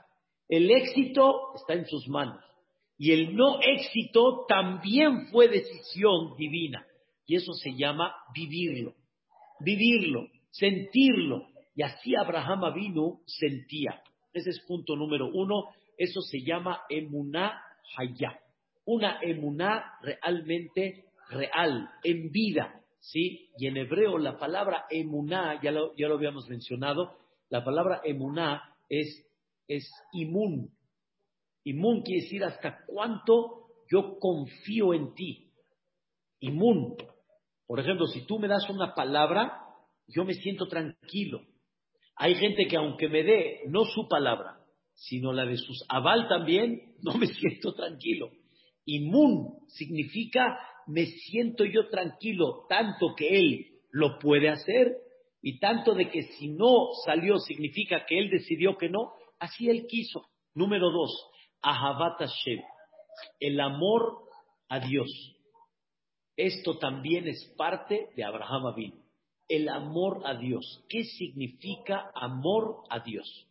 el 0.49 0.69
éxito 0.69 1.53
está 1.55 1.73
en 1.73 1.85
sus 1.85 2.09
manos. 2.09 2.43
Y 2.97 3.13
el 3.13 3.33
no 3.33 3.61
éxito 3.61 4.45
también 4.45 5.27
fue 5.31 5.47
decisión 5.47 6.35
divina. 6.37 6.85
Y 7.25 7.37
eso 7.37 7.53
se 7.53 7.77
llama 7.77 8.13
vivirlo. 8.35 8.93
Vivirlo, 9.61 10.27
sentirlo. 10.49 11.47
Y 11.73 11.83
así 11.83 12.13
Abraham 12.17 12.65
Avinu 12.65 13.21
sentía. 13.25 14.03
Ese 14.33 14.49
es 14.49 14.59
punto 14.67 14.97
número 14.97 15.29
uno. 15.33 15.69
Eso 15.97 16.19
se 16.19 16.41
llama 16.41 16.81
emuná 16.89 17.57
hayá. 17.95 18.37
Una 18.83 19.17
emuná 19.21 19.93
realmente 20.01 21.05
real, 21.31 21.89
en 22.03 22.31
vida. 22.31 22.81
¿sí? 22.99 23.49
Y 23.57 23.67
en 23.67 23.77
hebreo 23.77 24.17
la 24.17 24.37
palabra 24.37 24.85
emuná, 24.89 25.59
ya 25.61 25.71
lo, 25.71 25.95
ya 25.95 26.07
lo 26.07 26.15
habíamos 26.15 26.47
mencionado, 26.49 27.17
la 27.49 27.63
palabra 27.63 28.01
emuná 28.03 28.61
es, 28.89 29.25
es 29.67 29.89
imun. 30.13 30.69
Imun 31.63 32.01
quiere 32.01 32.23
decir 32.23 32.43
hasta 32.43 32.85
cuánto 32.85 33.67
yo 33.89 34.17
confío 34.19 34.93
en 34.93 35.13
ti. 35.13 35.51
Imun. 36.39 36.95
Por 37.67 37.79
ejemplo, 37.79 38.07
si 38.07 38.25
tú 38.25 38.39
me 38.39 38.47
das 38.47 38.69
una 38.69 38.95
palabra, 38.95 39.61
yo 40.07 40.25
me 40.25 40.33
siento 40.33 40.67
tranquilo. 40.67 41.41
Hay 42.15 42.35
gente 42.35 42.67
que 42.67 42.77
aunque 42.77 43.09
me 43.09 43.23
dé 43.23 43.61
no 43.67 43.85
su 43.85 44.07
palabra, 44.07 44.59
sino 44.93 45.33
la 45.33 45.45
de 45.45 45.57
sus 45.57 45.83
aval 45.89 46.27
también, 46.27 46.95
no 47.01 47.15
me 47.15 47.27
siento 47.27 47.73
tranquilo. 47.73 48.31
Imun 48.85 49.67
significa 49.67 50.57
me 50.87 51.05
siento 51.05 51.65
yo 51.65 51.89
tranquilo, 51.89 52.65
tanto 52.69 53.15
que 53.15 53.37
él 53.37 53.67
lo 53.91 54.19
puede 54.19 54.49
hacer 54.49 54.95
y 55.41 55.59
tanto 55.59 55.93
de 55.93 56.09
que 56.09 56.23
si 56.23 56.49
no 56.49 56.89
salió 57.05 57.37
significa 57.39 58.05
que 58.05 58.19
él 58.19 58.29
decidió 58.29 58.77
que 58.77 58.89
no, 58.89 59.13
así 59.39 59.69
él 59.69 59.85
quiso. 59.87 60.25
Número 60.53 60.91
dos, 60.91 61.11
Ahavat 61.61 62.19
Hashem, 62.19 62.61
el 63.39 63.59
amor 63.59 64.19
a 64.69 64.79
Dios. 64.79 65.09
Esto 66.35 66.77
también 66.77 67.27
es 67.27 67.53
parte 67.57 68.09
de 68.15 68.23
Abraham 68.23 68.67
Abin. 68.67 69.01
El 69.47 69.67
amor 69.69 70.21
a 70.25 70.35
Dios. 70.35 70.85
¿Qué 70.87 71.03
significa 71.03 72.09
amor 72.15 72.83
a 72.89 72.99
Dios? 72.99 73.47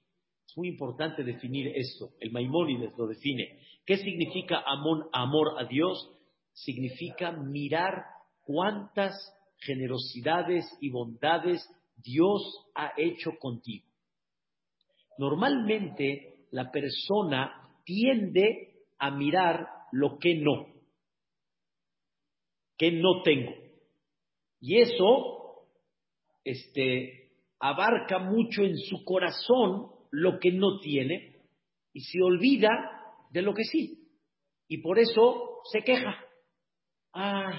Es 0.47 0.57
muy 0.57 0.69
importante 0.69 1.23
definir 1.23 1.69
esto. 1.77 2.11
El 2.21 2.33
Maimónides 2.33 2.97
lo 2.97 3.07
define. 3.07 3.61
¿Qué 3.85 3.99
significa 3.99 4.63
amor, 4.67 5.09
amor 5.13 5.59
a 5.59 5.65
Dios? 5.65 6.11
Significa 6.65 7.33
mirar 7.33 8.05
cuántas 8.43 9.15
generosidades 9.59 10.65
y 10.81 10.91
bondades 10.91 11.67
Dios 11.97 12.43
ha 12.75 12.93
hecho 12.97 13.33
contigo. 13.39 13.87
Normalmente 15.19 16.47
la 16.51 16.71
persona 16.71 17.69
tiende 17.85 18.85
a 18.99 19.11
mirar 19.11 19.67
lo 19.93 20.19
que 20.19 20.35
no, 20.37 20.67
que 22.77 22.93
no 22.93 23.23
tengo. 23.23 23.53
Y 24.61 24.79
eso 24.79 25.67
este, 26.45 27.33
abarca 27.59 28.19
mucho 28.19 28.63
en 28.63 28.77
su 28.79 29.05
corazón 29.05 29.91
lo 30.11 30.39
que 30.39 30.53
no 30.53 30.81
tiene 30.81 31.37
y 31.93 32.01
se 32.01 32.23
olvida 32.23 32.69
de 33.31 33.43
lo 33.43 33.55
que 33.55 33.65
sí. 33.65 34.09
Y 34.69 34.79
por 34.79 34.99
eso 34.99 35.61
se 35.71 35.83
queja 35.83 36.25
ay, 37.13 37.59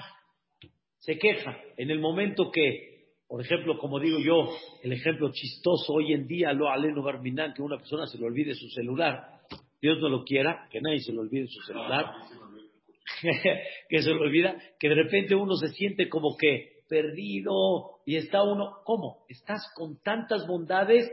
se 0.99 1.17
queja 1.17 1.57
en 1.77 1.89
el 1.89 1.99
momento 1.99 2.51
que, 2.51 3.13
por 3.27 3.41
ejemplo, 3.41 3.77
como 3.79 3.99
digo 3.99 4.19
yo, 4.19 4.55
el 4.83 4.93
ejemplo 4.93 5.31
chistoso 5.31 5.93
hoy 5.93 6.13
en 6.13 6.27
día, 6.27 6.53
lo 6.53 6.69
aleno 6.69 7.01
barminan, 7.01 7.53
que 7.53 7.61
una 7.61 7.77
persona 7.77 8.05
se 8.05 8.17
le 8.17 8.25
olvide 8.25 8.53
su 8.53 8.67
celular, 8.69 9.41
Dios 9.81 9.99
no 9.99 10.09
lo 10.09 10.23
quiera, 10.23 10.67
que 10.71 10.79
nadie 10.79 10.99
se 10.99 11.11
le 11.11 11.19
olvide 11.19 11.47
su 11.47 11.59
celular, 11.61 12.13
que 13.89 14.01
se 14.01 14.09
le 14.09 14.19
olvida, 14.19 14.61
que 14.79 14.89
de 14.89 14.95
repente 14.95 15.35
uno 15.35 15.55
se 15.55 15.69
siente 15.69 16.07
como 16.07 16.37
que 16.37 16.81
perdido 16.87 18.01
y 18.05 18.17
está 18.17 18.43
uno, 18.43 18.81
¿cómo? 18.83 19.25
Estás 19.29 19.65
con 19.75 20.01
tantas 20.03 20.45
bondades, 20.45 21.09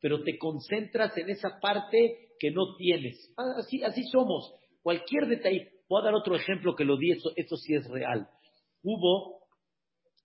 pero 0.00 0.22
te 0.22 0.38
concentras 0.38 1.16
en 1.16 1.30
esa 1.30 1.58
parte 1.58 2.28
que 2.38 2.50
no 2.50 2.76
tienes. 2.76 3.32
Así, 3.58 3.82
así 3.82 4.02
somos. 4.04 4.54
Cualquier 4.82 5.26
detalle, 5.26 5.71
Voy 5.88 6.00
a 6.00 6.04
dar 6.04 6.14
otro 6.14 6.34
ejemplo 6.34 6.74
que 6.74 6.84
lo 6.84 6.96
di, 6.96 7.12
esto, 7.12 7.32
esto 7.36 7.56
sí 7.56 7.74
es 7.74 7.86
real. 7.88 8.28
Hubo, 8.82 9.40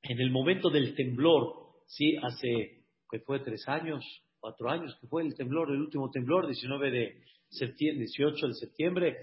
en 0.03 0.19
el 0.19 0.31
momento 0.31 0.69
del 0.69 0.95
temblor, 0.95 1.53
sí, 1.87 2.15
hace, 2.21 2.85
que 3.09 3.19
fue 3.19 3.39
tres 3.39 3.67
años, 3.67 4.03
cuatro 4.39 4.69
años, 4.69 4.97
que 5.01 5.07
fue 5.07 5.23
el 5.23 5.35
temblor, 5.35 5.69
el 5.71 5.81
último 5.81 6.09
temblor, 6.09 6.47
19 6.47 6.91
de 6.91 7.21
septiembre, 7.49 8.05
18 8.05 8.47
de 8.47 8.53
septiembre, 8.53 9.17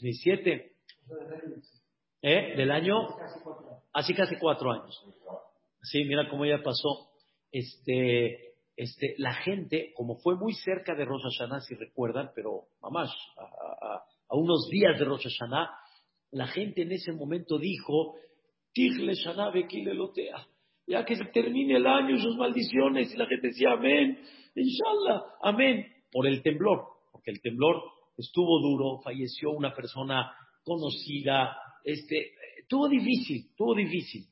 17, 0.00 0.72
¿eh? 2.22 2.54
Del 2.56 2.70
año, 2.70 3.08
así 3.92 4.14
casi 4.14 4.36
cuatro 4.36 4.72
años. 4.72 5.00
Sí, 5.82 6.04
mira 6.04 6.28
cómo 6.28 6.46
ya 6.46 6.62
pasó. 6.62 7.10
Este, 7.52 8.54
este, 8.76 9.14
la 9.18 9.34
gente, 9.34 9.92
como 9.94 10.16
fue 10.16 10.34
muy 10.34 10.54
cerca 10.54 10.94
de 10.94 11.04
Rosh 11.04 11.22
Hashanah, 11.22 11.60
si 11.60 11.74
recuerdan, 11.74 12.32
pero 12.34 12.64
mamás, 12.80 13.10
a, 13.36 13.94
a 13.94 14.04
unos 14.30 14.68
días 14.70 14.98
de 14.98 15.04
Rosh 15.04 15.24
Hashanah, 15.24 15.70
la 16.32 16.46
gente 16.48 16.82
en 16.82 16.92
ese 16.92 17.12
momento 17.12 17.58
dijo, 17.58 18.16
Tigle 18.72 19.14
Lotea, 19.94 20.46
ya 20.86 21.04
que 21.04 21.16
se 21.16 21.24
termine 21.26 21.76
el 21.76 21.86
año, 21.86 22.18
sus 22.18 22.36
maldiciones, 22.36 23.12
y 23.14 23.16
la 23.16 23.26
gente 23.26 23.48
decía, 23.48 23.72
amén, 23.72 24.18
inshallah, 24.54 25.22
amén, 25.42 25.86
por 26.10 26.26
el 26.26 26.42
temblor, 26.42 26.84
porque 27.12 27.30
el 27.30 27.40
temblor 27.40 27.82
estuvo 28.16 28.60
duro, 28.60 29.00
falleció 29.02 29.50
una 29.50 29.74
persona 29.74 30.32
conocida, 30.64 31.56
este, 31.84 32.32
estuvo 32.58 32.88
difícil, 32.88 33.46
estuvo 33.50 33.74
difícil, 33.74 34.26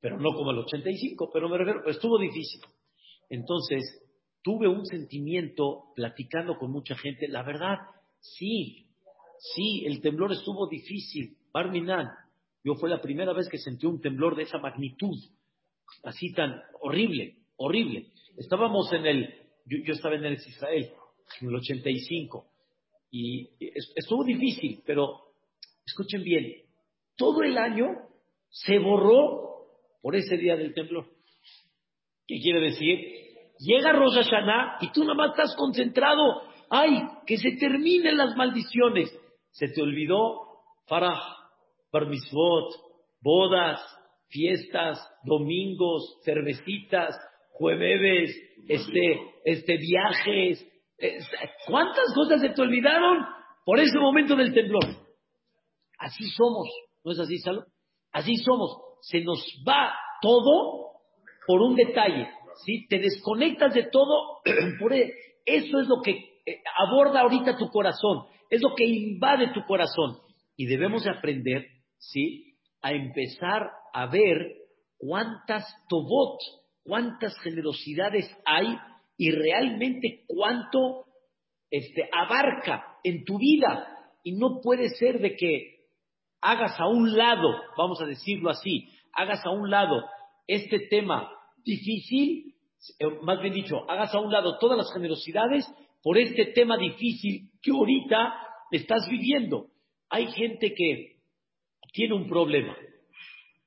pero 0.00 0.18
no 0.18 0.32
como 0.34 0.52
el 0.52 0.58
85, 0.58 1.30
pero 1.32 1.48
me 1.48 1.58
refiero, 1.58 1.88
estuvo 1.88 2.18
difícil. 2.18 2.60
Entonces, 3.28 3.82
tuve 4.42 4.68
un 4.68 4.86
sentimiento 4.86 5.92
platicando 5.94 6.56
con 6.56 6.70
mucha 6.70 6.96
gente, 6.96 7.28
la 7.28 7.42
verdad, 7.42 7.78
sí, 8.20 8.87
Sí, 9.38 9.84
el 9.86 10.00
temblor 10.00 10.32
estuvo 10.32 10.68
difícil. 10.68 11.36
Barminan, 11.52 12.08
yo 12.64 12.74
fue 12.74 12.90
la 12.90 13.00
primera 13.00 13.32
vez 13.32 13.48
que 13.48 13.58
sentí 13.58 13.86
un 13.86 14.00
temblor 14.00 14.36
de 14.36 14.42
esa 14.42 14.58
magnitud, 14.58 15.16
así 16.04 16.32
tan 16.32 16.60
horrible, 16.80 17.36
horrible. 17.56 18.08
Estábamos 18.36 18.92
en 18.92 19.06
el, 19.06 19.34
yo, 19.66 19.92
estaba 19.92 20.16
en 20.16 20.24
el 20.24 20.34
Israel, 20.34 20.90
en 21.40 21.48
el 21.48 21.54
85, 21.54 22.46
y 23.10 23.48
estuvo 23.96 24.24
difícil, 24.24 24.82
pero 24.84 25.32
escuchen 25.86 26.22
bien, 26.22 26.52
todo 27.16 27.42
el 27.42 27.56
año 27.56 27.86
se 28.50 28.78
borró 28.78 29.48
por 30.02 30.14
ese 30.14 30.36
día 30.36 30.56
del 30.56 30.74
temblor. 30.74 31.06
¿Qué 32.26 32.38
quiere 32.40 32.60
decir? 32.60 32.98
Llega 33.60 33.92
Rosh 33.92 34.14
Hashanah 34.14 34.78
y 34.82 34.92
tú 34.92 35.00
nada 35.02 35.14
más 35.14 35.30
estás 35.30 35.56
concentrado. 35.56 36.42
Ay, 36.70 37.02
que 37.26 37.38
se 37.38 37.52
terminen 37.52 38.16
las 38.16 38.36
maldiciones. 38.36 39.10
Se 39.50 39.68
te 39.68 39.82
olvidó 39.82 40.48
farah, 40.86 41.20
bar 41.92 42.06
bodas, 43.20 43.80
fiestas, 44.28 44.98
domingos, 45.24 46.18
cervecitas, 46.24 47.16
jueves, 47.52 48.36
este, 48.68 49.20
este, 49.44 49.76
viajes. 49.76 50.66
¿Cuántas 51.66 52.14
cosas 52.14 52.40
se 52.40 52.50
te 52.50 52.62
olvidaron 52.62 53.24
por 53.64 53.78
ese 53.80 53.98
momento 53.98 54.36
del 54.36 54.52
temblor? 54.54 54.84
Así 55.98 56.24
somos, 56.30 56.68
¿no 57.04 57.12
es 57.12 57.18
así, 57.18 57.38
Salo? 57.38 57.64
Así 58.12 58.36
somos. 58.36 58.76
Se 59.02 59.20
nos 59.20 59.40
va 59.66 59.92
todo 60.22 60.88
por 61.46 61.60
un 61.60 61.74
detalle. 61.74 62.28
¿sí? 62.64 62.86
Te 62.88 62.98
desconectas 62.98 63.74
de 63.74 63.84
todo. 63.90 64.40
por 64.80 64.92
e, 64.92 65.12
eso 65.44 65.80
es 65.80 65.88
lo 65.88 66.00
que 66.02 66.12
eh, 66.12 66.62
aborda 66.86 67.20
ahorita 67.20 67.56
tu 67.56 67.68
corazón. 67.68 68.26
Es 68.50 68.62
lo 68.62 68.74
que 68.74 68.84
invade 68.84 69.52
tu 69.52 69.64
corazón. 69.64 70.18
Y 70.56 70.66
debemos 70.66 71.06
aprender, 71.06 71.66
¿sí? 71.98 72.56
A 72.82 72.92
empezar 72.92 73.70
a 73.92 74.06
ver 74.06 74.54
cuántas 74.96 75.64
tobot, 75.88 76.40
cuántas 76.82 77.38
generosidades 77.40 78.28
hay 78.44 78.76
y 79.16 79.30
realmente 79.30 80.24
cuánto 80.26 81.04
este, 81.70 82.08
abarca 82.12 82.98
en 83.04 83.24
tu 83.24 83.38
vida. 83.38 83.86
Y 84.24 84.32
no 84.32 84.60
puede 84.62 84.88
ser 84.90 85.20
de 85.20 85.36
que 85.36 85.78
hagas 86.40 86.78
a 86.78 86.86
un 86.86 87.16
lado, 87.16 87.48
vamos 87.76 88.00
a 88.00 88.06
decirlo 88.06 88.50
así, 88.50 88.88
hagas 89.12 89.44
a 89.44 89.50
un 89.50 89.70
lado 89.70 90.04
este 90.46 90.78
tema 90.88 91.30
difícil, 91.64 92.54
eh, 92.98 93.06
más 93.22 93.40
bien 93.40 93.54
dicho, 93.54 93.88
hagas 93.90 94.14
a 94.14 94.20
un 94.20 94.32
lado 94.32 94.58
todas 94.58 94.78
las 94.78 94.92
generosidades 94.92 95.66
por 96.02 96.18
este 96.18 96.46
tema 96.46 96.76
difícil 96.76 97.50
que 97.62 97.70
ahorita 97.70 98.34
estás 98.70 99.08
viviendo. 99.08 99.66
Hay 100.08 100.26
gente 100.32 100.72
que 100.74 101.16
tiene 101.92 102.14
un 102.14 102.28
problema, 102.28 102.76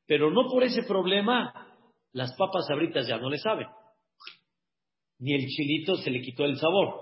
pero 0.05 0.31
no 0.31 0.47
por 0.50 0.63
ese 0.63 0.83
problema 0.83 1.67
las 2.13 2.35
papas 2.35 2.69
abritas 2.69 3.07
ya 3.07 3.17
no 3.17 3.29
le 3.29 3.38
saben. 3.38 3.67
Ni 5.19 5.33
el 5.33 5.47
chilito 5.47 5.97
se 5.97 6.09
le 6.09 6.21
quitó 6.21 6.45
el 6.45 6.57
sabor, 6.57 6.95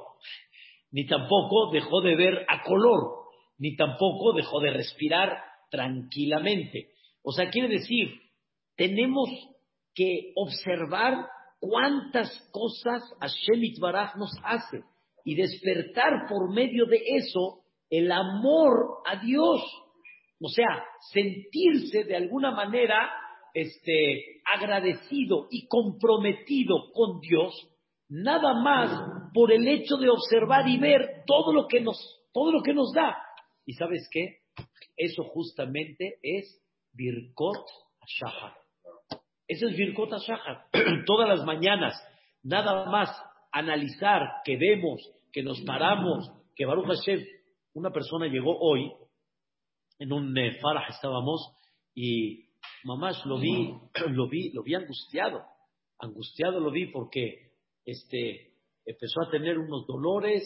ni 0.92 1.06
tampoco 1.06 1.72
dejó 1.72 2.02
de 2.02 2.16
ver 2.16 2.46
a 2.48 2.64
color, 2.64 3.20
ni 3.58 3.76
tampoco 3.76 4.34
dejó 4.34 4.60
de 4.60 4.72
respirar 4.72 5.38
tranquilamente. 5.70 6.92
O 7.22 7.32
sea, 7.32 7.50
quiere 7.50 7.70
decir, 7.70 8.10
tenemos 8.76 9.30
que 9.94 10.34
observar 10.36 11.28
cuántas 11.60 12.30
cosas 12.52 13.04
Hashem 13.20 13.64
Itbaraj 13.64 14.16
nos 14.16 14.32
hace 14.44 14.84
y 15.30 15.36
despertar 15.36 16.26
por 16.28 16.52
medio 16.52 16.88
de 16.88 17.04
eso 17.06 17.60
el 17.88 18.12
amor 18.12 19.04
a 19.06 19.24
Dios. 19.24 19.62
O 20.42 20.50
sea, 20.50 20.84
sentirse 21.12 22.04
de 22.04 22.16
alguna 22.16 22.50
manera 22.50 23.12
este, 23.54 24.42
agradecido 24.44 25.48
y 25.52 25.68
comprometido 25.68 26.92
con 26.94 27.20
Dios, 27.20 27.54
nada 28.08 28.56
más 28.56 29.32
por 29.32 29.52
el 29.52 29.68
hecho 29.68 29.98
de 29.98 30.10
observar 30.10 30.68
y 30.68 30.80
ver 30.80 31.22
todo 31.28 31.54
lo 31.54 31.68
que 31.68 31.80
nos, 31.80 31.96
todo 32.34 32.52
lo 32.52 32.64
que 32.64 32.74
nos 32.74 32.92
da. 32.92 33.16
¿Y 33.68 33.74
sabes 33.74 34.10
qué? 34.12 34.40
Eso 34.98 35.26
justamente 35.26 36.16
es 36.24 36.60
Birkot 36.92 37.68
Shahar. 38.08 38.56
Eso 39.48 39.68
es 39.68 39.78
Birkot 39.78 40.10
Shahar. 40.26 40.66
Todas 41.06 41.30
las 41.30 41.46
mañanas, 41.46 41.94
nada 42.42 42.90
más 42.90 43.16
analizar 43.52 44.42
que 44.44 44.58
vemos, 44.58 45.00
que 45.32 45.44
nos 45.44 45.62
paramos, 45.62 46.32
que 46.56 46.66
Baruch 46.66 46.88
Hashem, 46.88 47.26
una 47.74 47.92
persona 47.92 48.28
llegó 48.28 48.58
hoy, 48.60 48.92
en 50.00 50.14
un 50.14 50.38
eh, 50.38 50.58
farah 50.62 50.88
estábamos, 50.90 51.54
y 51.94 52.50
mamás 52.84 53.26
lo 53.26 53.40
vi, 53.40 53.74
lo 54.10 54.28
vi, 54.28 54.52
lo 54.52 54.64
vi 54.64 54.76
angustiado, 54.76 55.44
angustiado 56.00 56.60
lo 56.60 56.72
vi 56.72 56.88
porque 56.88 57.52
este, 57.86 58.54
empezó 58.86 59.22
a 59.22 59.30
tener 59.30 59.58
unos 59.58 59.86
dolores 59.86 60.44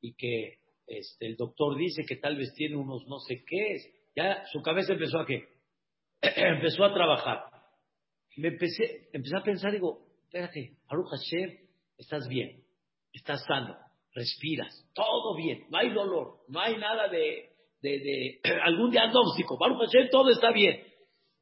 y 0.00 0.14
que 0.14 0.58
este, 0.86 1.26
el 1.26 1.36
doctor 1.36 1.76
dice 1.76 2.04
que 2.04 2.16
tal 2.16 2.36
vez 2.36 2.52
tiene 2.54 2.76
unos 2.76 3.06
no 3.06 3.18
sé 3.20 3.44
qué, 3.46 3.76
ya 4.16 4.44
su 4.52 4.60
cabeza 4.62 4.92
empezó 4.92 5.20
a 5.20 5.26
qué, 5.26 5.48
empezó 6.20 6.84
a 6.84 6.94
trabajar. 6.94 7.44
Me 8.36 8.48
empecé, 8.48 9.08
empecé 9.12 9.36
a 9.36 9.42
pensar, 9.42 9.72
digo, 9.72 10.06
espérate, 10.24 10.76
Baruch 10.88 11.08
Hashem, 11.10 11.58
estás 11.96 12.28
bien, 12.28 12.64
estás 13.12 13.44
sano, 13.44 13.76
respiras, 14.18 14.84
todo 14.94 15.36
bien, 15.36 15.66
no 15.70 15.78
hay 15.78 15.90
dolor, 15.90 16.40
no 16.48 16.60
hay 16.60 16.76
nada 16.76 17.08
de, 17.08 17.52
de, 17.80 18.40
algún 18.64 18.90
diagnóstico, 18.90 19.58
todo 20.10 20.30
está 20.30 20.50
bien. 20.52 20.82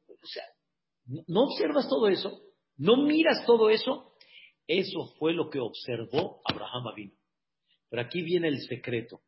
O 0.07 0.25
sea, 0.25 0.43
¿no 1.27 1.43
observas 1.45 1.89
todo 1.89 2.07
eso? 2.07 2.39
¿No 2.77 2.97
miras 2.97 3.45
todo 3.45 3.69
eso? 3.69 4.13
Eso 4.67 5.07
fue 5.17 5.33
lo 5.33 5.49
que 5.49 5.59
observó 5.59 6.41
Abraham 6.45 6.87
Avino. 6.91 7.13
Pero 7.89 8.01
aquí 8.01 8.21
viene 8.21 8.49
el 8.49 8.59
secreto. 8.61 9.21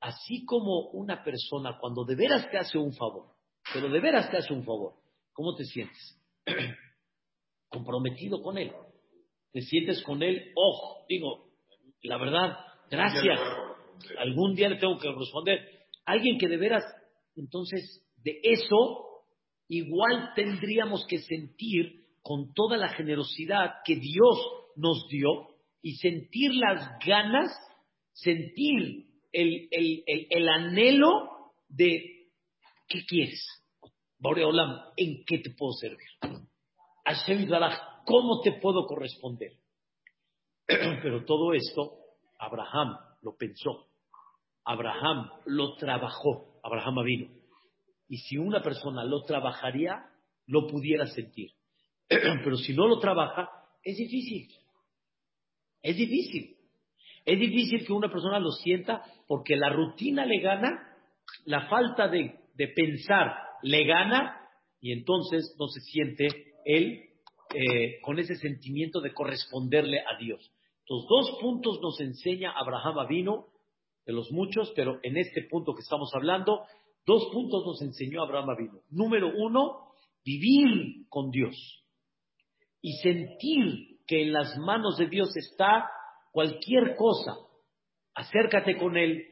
Así 0.00 0.44
como 0.44 0.90
una 0.90 1.24
persona 1.24 1.78
cuando 1.80 2.04
de 2.04 2.14
veras 2.14 2.50
te 2.50 2.58
hace 2.58 2.76
un 2.76 2.92
favor, 2.92 3.34
pero 3.72 3.88
de 3.88 4.00
veras 4.00 4.30
te 4.30 4.36
hace 4.36 4.52
un 4.52 4.62
favor, 4.62 4.94
¿cómo 5.32 5.54
te 5.56 5.64
sientes? 5.64 6.20
Comprometido 7.68 8.42
con 8.42 8.58
él. 8.58 8.72
Te 9.52 9.62
sientes 9.62 10.02
con 10.02 10.22
él, 10.22 10.52
ojo, 10.54 11.06
digo, 11.08 11.54
la 12.02 12.18
verdad, 12.18 12.58
gracias. 12.90 13.40
Algún 14.18 14.54
día 14.54 14.68
le 14.68 14.76
tengo 14.76 14.98
que 14.98 15.10
responder. 15.10 15.60
Alguien 16.04 16.38
que 16.38 16.48
de 16.48 16.56
veras, 16.56 16.84
entonces, 17.36 18.04
de 18.22 18.40
eso, 18.42 19.22
igual 19.68 20.32
tendríamos 20.34 21.06
que 21.06 21.18
sentir 21.18 22.04
con 22.22 22.52
toda 22.54 22.76
la 22.76 22.88
generosidad 22.88 23.76
que 23.84 23.96
Dios 23.96 24.38
nos 24.76 25.06
dio 25.08 25.48
y 25.82 25.96
sentir 25.96 26.54
las 26.54 26.98
ganas, 27.04 27.50
sentir 28.12 29.06
el, 29.32 30.48
anhelo 30.48 31.52
de 31.68 32.28
¿qué 32.88 33.04
quieres? 33.06 33.46
Boreolam, 34.18 34.80
¿en 34.96 35.24
qué 35.26 35.38
te 35.38 35.50
puedo 35.50 35.72
servir? 35.72 36.08
Hashem 37.04 37.48
¿cómo 38.06 38.40
te 38.42 38.52
puedo 38.52 38.86
corresponder? 38.86 39.52
Pero 40.66 41.24
todo 41.24 41.52
esto, 41.52 42.03
Abraham 42.38 42.96
lo 43.22 43.36
pensó. 43.36 43.86
Abraham 44.64 45.30
lo 45.46 45.76
trabajó. 45.76 46.60
Abraham 46.62 47.04
vino. 47.04 47.28
Y 48.08 48.18
si 48.18 48.38
una 48.38 48.62
persona 48.62 49.04
lo 49.04 49.22
trabajaría, 49.24 50.06
lo 50.46 50.66
pudiera 50.66 51.06
sentir. 51.06 51.50
Pero 52.08 52.56
si 52.56 52.74
no 52.74 52.86
lo 52.86 52.98
trabaja, 52.98 53.48
es 53.82 53.96
difícil. 53.96 54.48
Es 55.82 55.96
difícil. 55.96 56.56
Es 57.24 57.38
difícil 57.38 57.86
que 57.86 57.92
una 57.92 58.10
persona 58.10 58.38
lo 58.38 58.50
sienta 58.50 59.02
porque 59.26 59.56
la 59.56 59.70
rutina 59.70 60.26
le 60.26 60.40
gana, 60.40 60.96
la 61.46 61.68
falta 61.68 62.08
de, 62.08 62.38
pensar 62.74 63.34
le 63.62 63.84
gana 63.84 64.40
y 64.80 64.92
entonces 64.92 65.56
no 65.58 65.66
se 65.68 65.80
siente 65.80 66.28
él 66.64 67.02
eh, 67.54 68.00
con 68.02 68.18
ese 68.18 68.36
sentimiento 68.36 69.00
de 69.00 69.12
corresponderle 69.12 70.00
a 70.00 70.18
Dios. 70.18 70.53
Los 70.88 71.06
dos 71.08 71.38
puntos 71.40 71.78
nos 71.80 72.00
enseña 72.00 72.52
Abraham 72.52 72.98
Avino, 72.98 73.46
de 74.04 74.12
los 74.12 74.30
muchos, 74.32 74.72
pero 74.76 74.98
en 75.02 75.16
este 75.16 75.44
punto 75.48 75.74
que 75.74 75.80
estamos 75.80 76.10
hablando, 76.14 76.62
dos 77.06 77.28
puntos 77.32 77.64
nos 77.64 77.80
enseñó 77.82 78.22
Abraham 78.22 78.50
Avino. 78.50 78.80
Número 78.90 79.32
uno, 79.34 79.92
vivir 80.24 81.06
con 81.08 81.30
Dios 81.30 81.56
y 82.80 82.92
sentir 83.02 83.98
que 84.06 84.22
en 84.22 84.32
las 84.32 84.58
manos 84.58 84.98
de 84.98 85.06
Dios 85.06 85.34
está 85.36 85.88
cualquier 86.32 86.96
cosa, 86.96 87.34
acércate 88.14 88.76
con 88.76 88.96
Él, 88.98 89.24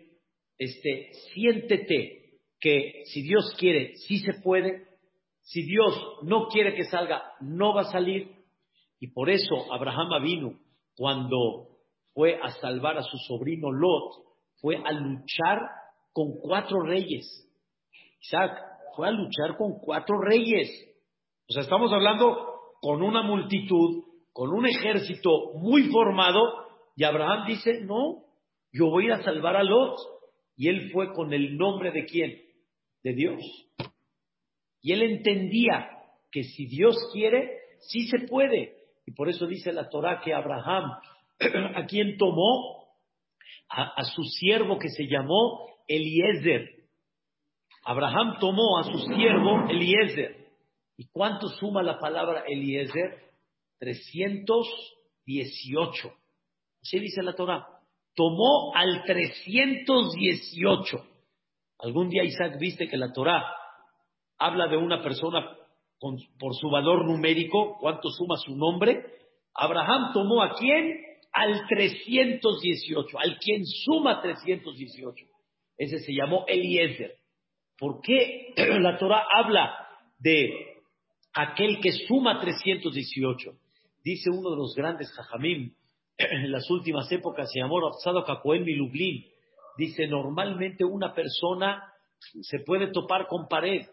este, 0.56 1.10
siéntete 1.34 2.40
que 2.58 3.02
si 3.06 3.22
Dios 3.22 3.54
quiere, 3.58 3.94
sí 3.96 4.18
se 4.20 4.34
puede, 4.40 4.86
si 5.42 5.62
Dios 5.64 5.94
no 6.22 6.48
quiere 6.48 6.74
que 6.74 6.84
salga, 6.84 7.22
no 7.40 7.74
va 7.74 7.82
a 7.82 7.92
salir. 7.92 8.30
Y 9.00 9.08
por 9.08 9.28
eso 9.28 9.72
Abraham 9.72 10.22
vino 10.22 10.61
cuando 10.96 11.68
fue 12.14 12.38
a 12.40 12.50
salvar 12.60 12.98
a 12.98 13.02
su 13.02 13.16
sobrino 13.28 13.70
Lot, 13.70 14.12
fue 14.60 14.76
a 14.76 14.92
luchar 14.92 15.60
con 16.12 16.38
cuatro 16.40 16.82
reyes. 16.82 17.48
Isaac 18.20 18.52
fue 18.94 19.08
a 19.08 19.10
luchar 19.10 19.56
con 19.56 19.78
cuatro 19.80 20.20
reyes. 20.20 20.68
O 21.48 21.52
sea, 21.52 21.62
estamos 21.62 21.92
hablando 21.92 22.36
con 22.80 23.02
una 23.02 23.22
multitud, 23.22 24.04
con 24.32 24.50
un 24.50 24.66
ejército 24.66 25.52
muy 25.54 25.84
formado, 25.90 26.40
y 26.94 27.04
Abraham 27.04 27.46
dice, 27.46 27.80
no, 27.82 28.24
yo 28.72 28.90
voy 28.90 29.10
a 29.10 29.22
salvar 29.22 29.56
a 29.56 29.64
Lot. 29.64 29.98
Y 30.56 30.68
él 30.68 30.90
fue 30.92 31.12
con 31.14 31.32
el 31.32 31.56
nombre 31.56 31.90
de 31.90 32.04
quién? 32.04 32.42
De 33.02 33.14
Dios. 33.14 33.40
Y 34.82 34.92
él 34.92 35.02
entendía 35.02 35.88
que 36.30 36.42
si 36.42 36.66
Dios 36.66 36.96
quiere, 37.12 37.58
sí 37.80 38.06
se 38.08 38.26
puede. 38.26 38.81
Y 39.06 39.12
por 39.12 39.28
eso 39.28 39.46
dice 39.46 39.72
la 39.72 39.88
Torah 39.88 40.20
que 40.20 40.34
Abraham, 40.34 40.98
¿a 41.74 41.86
quién 41.86 42.16
tomó? 42.16 42.82
a, 43.72 44.04
su 44.04 44.22
siervo 44.24 44.78
que 44.78 44.90
se 44.90 45.06
llamó 45.06 45.66
Eliezer. 45.88 46.68
Abraham 47.84 48.36
tomó 48.38 48.78
a 48.78 48.84
su 48.84 48.96
siervo 48.98 49.66
Eliezer. 49.68 50.36
¿Y 50.96 51.08
cuánto 51.08 51.48
suma 51.48 51.82
la 51.82 51.98
palabra 51.98 52.44
Eliezer? 52.46 53.32
318. 53.78 56.12
Así 56.82 57.00
dice 57.00 57.22
la 57.22 57.34
Torah. 57.34 57.66
Tomó 58.14 58.74
al 58.74 59.04
318. 59.04 61.02
Algún 61.78 62.10
día 62.10 62.24
Isaac 62.24 62.58
viste 62.58 62.88
que 62.88 62.98
la 62.98 63.12
Torah 63.12 63.42
habla 64.38 64.68
de 64.68 64.76
una 64.76 65.02
persona 65.02 65.56
por 66.38 66.54
su 66.56 66.68
valor 66.68 67.04
numérico, 67.06 67.76
cuánto 67.78 68.10
suma 68.10 68.36
su 68.36 68.56
nombre. 68.56 69.04
Abraham 69.54 70.12
tomó 70.12 70.42
a 70.42 70.54
quién? 70.54 71.00
Al 71.32 71.66
318, 71.68 73.18
al 73.18 73.38
quien 73.38 73.64
suma 73.64 74.20
318. 74.20 75.26
Ese 75.78 75.98
se 76.00 76.12
llamó 76.12 76.44
Eliezer. 76.46 77.14
¿Por 77.78 78.00
qué 78.02 78.52
la 78.56 78.98
Torah 78.98 79.24
habla 79.34 79.74
de 80.18 80.52
aquel 81.34 81.80
que 81.80 81.92
suma 81.92 82.40
318? 82.40 83.52
Dice 84.04 84.30
uno 84.30 84.50
de 84.50 84.56
los 84.56 84.74
grandes 84.74 85.10
jajamim, 85.12 85.74
en 86.18 86.52
las 86.52 86.68
últimas 86.70 87.10
épocas 87.12 87.50
se 87.52 87.60
llamó 87.60 87.80
Rapsado 87.80 88.24
Kakoen 88.24 88.64
Milublin. 88.64 89.24
Dice, 89.78 90.06
normalmente 90.06 90.84
una 90.84 91.14
persona 91.14 91.82
se 92.42 92.58
puede 92.60 92.88
topar 92.88 93.26
con 93.26 93.48
pared 93.48 93.86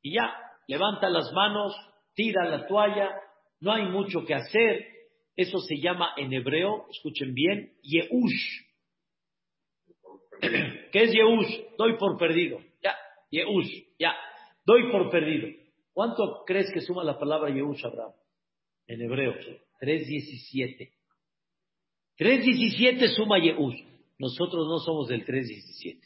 y 0.00 0.14
ya, 0.14 0.32
levanta 0.66 1.08
las 1.08 1.32
manos, 1.32 1.74
tira 2.14 2.48
la 2.48 2.66
toalla, 2.66 3.10
no 3.60 3.72
hay 3.72 3.84
mucho 3.84 4.24
que 4.24 4.34
hacer. 4.34 4.86
Eso 5.36 5.58
se 5.60 5.76
llama 5.80 6.10
en 6.16 6.32
hebreo, 6.32 6.86
escuchen 6.90 7.32
bien, 7.32 7.72
Yehush. 7.82 8.72
¿Qué 10.92 11.02
es 11.02 11.12
Yehush? 11.12 11.76
Doy 11.78 11.96
por 11.96 12.18
perdido. 12.18 12.58
Ya, 12.82 12.94
Yehush, 13.30 13.96
ya, 13.98 14.14
doy 14.66 14.90
por 14.90 15.10
perdido. 15.10 15.48
¿Cuánto 15.92 16.44
crees 16.46 16.70
que 16.72 16.80
suma 16.80 17.04
la 17.04 17.18
palabra 17.18 17.50
Yehush, 17.50 17.84
Abraham? 17.84 18.12
En 18.86 19.00
hebreo, 19.00 19.34
3.17. 19.80 20.92
3.17 22.18 23.14
suma 23.14 23.38
Yehush. 23.38 23.84
Nosotros 24.18 24.66
no 24.68 24.78
somos 24.78 25.08
del 25.08 25.24
3.17. 25.24 25.98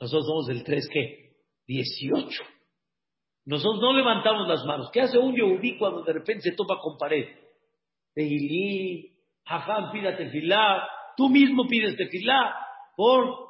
Nosotros 0.00 0.26
somos 0.26 0.46
del 0.46 0.62
3 0.62 0.88
qué? 0.92 1.36
18. 1.66 2.42
Nosotros 3.48 3.80
no 3.80 3.94
levantamos 3.94 4.46
las 4.46 4.62
manos. 4.66 4.90
¿Qué 4.92 5.00
hace 5.00 5.16
un 5.16 5.34
yehudí 5.34 5.78
cuando 5.78 6.02
de 6.02 6.12
repente 6.12 6.42
se 6.42 6.54
topa 6.54 6.78
con 6.82 6.98
pared? 6.98 7.24
Tehilí, 8.14 9.10
Jajam, 9.46 9.90
pida 9.90 10.18
tefilá, 10.18 10.86
tú 11.16 11.30
mismo 11.30 11.66
pides 11.66 11.96
tefilá, 11.96 12.54
por... 12.94 13.48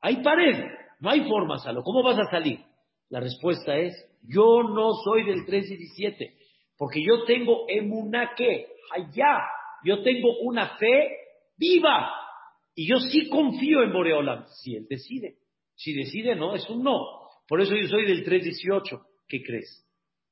Hay 0.00 0.22
pared, 0.22 0.64
no 1.00 1.10
hay 1.10 1.28
forma, 1.28 1.58
Salo. 1.58 1.82
¿Cómo 1.82 2.04
vas 2.04 2.20
a 2.20 2.30
salir? 2.30 2.60
La 3.08 3.18
respuesta 3.18 3.76
es, 3.76 3.94
yo 4.22 4.62
no 4.62 4.92
soy 5.04 5.24
del 5.24 5.44
3 5.44 5.72
y 5.72 5.76
17, 5.76 6.36
porque 6.78 7.02
yo 7.02 7.24
tengo 7.24 7.64
emuná 7.68 8.30
que, 8.36 8.68
allá, 8.92 9.40
yo 9.82 10.04
tengo 10.04 10.38
una 10.42 10.76
fe 10.76 11.16
viva, 11.56 12.12
y 12.76 12.88
yo 12.88 13.00
sí 13.00 13.28
confío 13.28 13.82
en 13.82 13.92
Boreolam, 13.92 14.44
si 14.62 14.76
él 14.76 14.86
decide. 14.88 15.38
Si 15.74 15.92
decide, 15.94 16.36
no, 16.36 16.54
es 16.54 16.70
un 16.70 16.84
no. 16.84 17.23
Por 17.46 17.60
eso 17.60 17.74
yo 17.74 17.88
soy 17.88 18.06
del 18.06 18.24
318. 18.24 19.00
¿Qué 19.28 19.42
crees? 19.42 19.86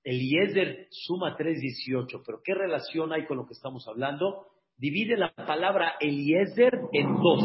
Eliezer 0.04 0.88
suma 0.90 1.36
318, 1.36 2.22
pero 2.26 2.40
¿qué 2.42 2.54
relación 2.54 3.12
hay 3.12 3.24
con 3.26 3.36
lo 3.36 3.46
que 3.46 3.52
estamos 3.52 3.86
hablando? 3.86 4.46
Divide 4.76 5.16
la 5.16 5.32
palabra 5.34 5.94
Eliezer 6.00 6.72
en 6.92 7.14
dos. 7.22 7.44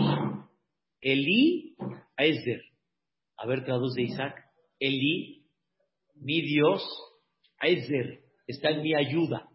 Eli, 1.01 1.75
Ezer. 2.17 2.61
A 3.37 3.45
ver, 3.45 3.63
traduce 3.63 4.01
Isaac. 4.01 4.43
Eli, 4.79 5.45
mi 6.15 6.41
Dios, 6.41 6.83
Ezer, 7.61 8.23
está 8.47 8.69
en 8.71 8.81
mi 8.81 8.95
ayuda. 8.95 9.47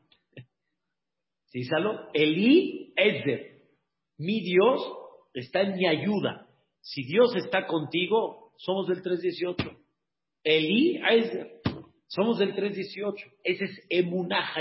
¿Sí, 1.47 1.65
Salo? 1.65 2.09
Eli. 2.15 2.95
Mi 4.19 4.41
Dios 4.41 4.81
está 5.35 5.63
en 5.63 5.75
mi 5.75 5.87
ayuda. 5.87 6.47
Si 6.81 7.03
Dios 7.05 7.35
está 7.37 7.67
contigo, 7.67 8.53
somos 8.57 8.87
del 8.87 9.03
318. 9.03 9.82
Eli 10.45 10.99
Aizer. 11.03 11.61
Somos 12.07 12.39
del 12.39 12.55
318. 12.55 13.27
Ese 13.43 13.65
es 13.65 13.87
emuná 13.89 14.53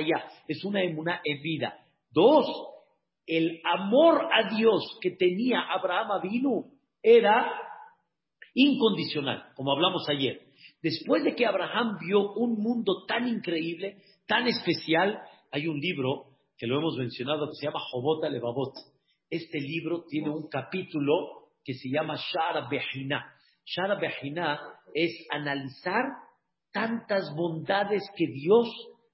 Es 0.48 0.63
una 0.63 0.84
emuná 0.84 1.22
en 1.24 1.41
vida. 1.41 1.78
Dos, 2.10 2.46
el 3.26 3.62
amor 3.63 4.28
a 4.32 4.56
Dios 4.56 4.98
que 5.02 5.12
tenía 5.12 5.62
Abraham 5.62 6.12
Avinu 6.12 6.72
era 7.02 7.52
incondicional, 8.54 9.52
como 9.56 9.72
hablamos 9.72 10.08
ayer. 10.10 10.41
Después 10.82 11.24
de 11.24 11.36
que 11.36 11.46
Abraham 11.46 11.98
vio 12.00 12.34
un 12.34 12.62
mundo 12.62 13.06
tan 13.06 13.28
increíble, 13.28 13.98
tan 14.28 14.48
especial, 14.48 15.20
hay 15.52 15.67
un 15.67 15.80
libro 15.80 16.38
que 16.58 16.67
lo 16.67 16.80
hemos 16.80 16.98
mencionado 16.98 17.50
que 17.50 17.56
se 17.56 17.65
llama 17.65 17.80
Jobot 17.91 18.24
Levavot. 18.30 18.74
Este 19.30 19.60
libro 19.60 20.06
tiene 20.10 20.30
un 20.30 20.48
capítulo 20.48 21.50
que 21.63 21.74
se 21.74 21.89
llama 21.89 22.17
Shara 22.17 22.67
Behina. 22.70 23.34
Shara 23.65 23.95
Behina 23.95 24.60
es 24.93 25.12
analizar 25.30 26.06
tantas 26.71 27.34
bondades 27.36 28.04
que 28.15 28.28
Dios 28.28 28.67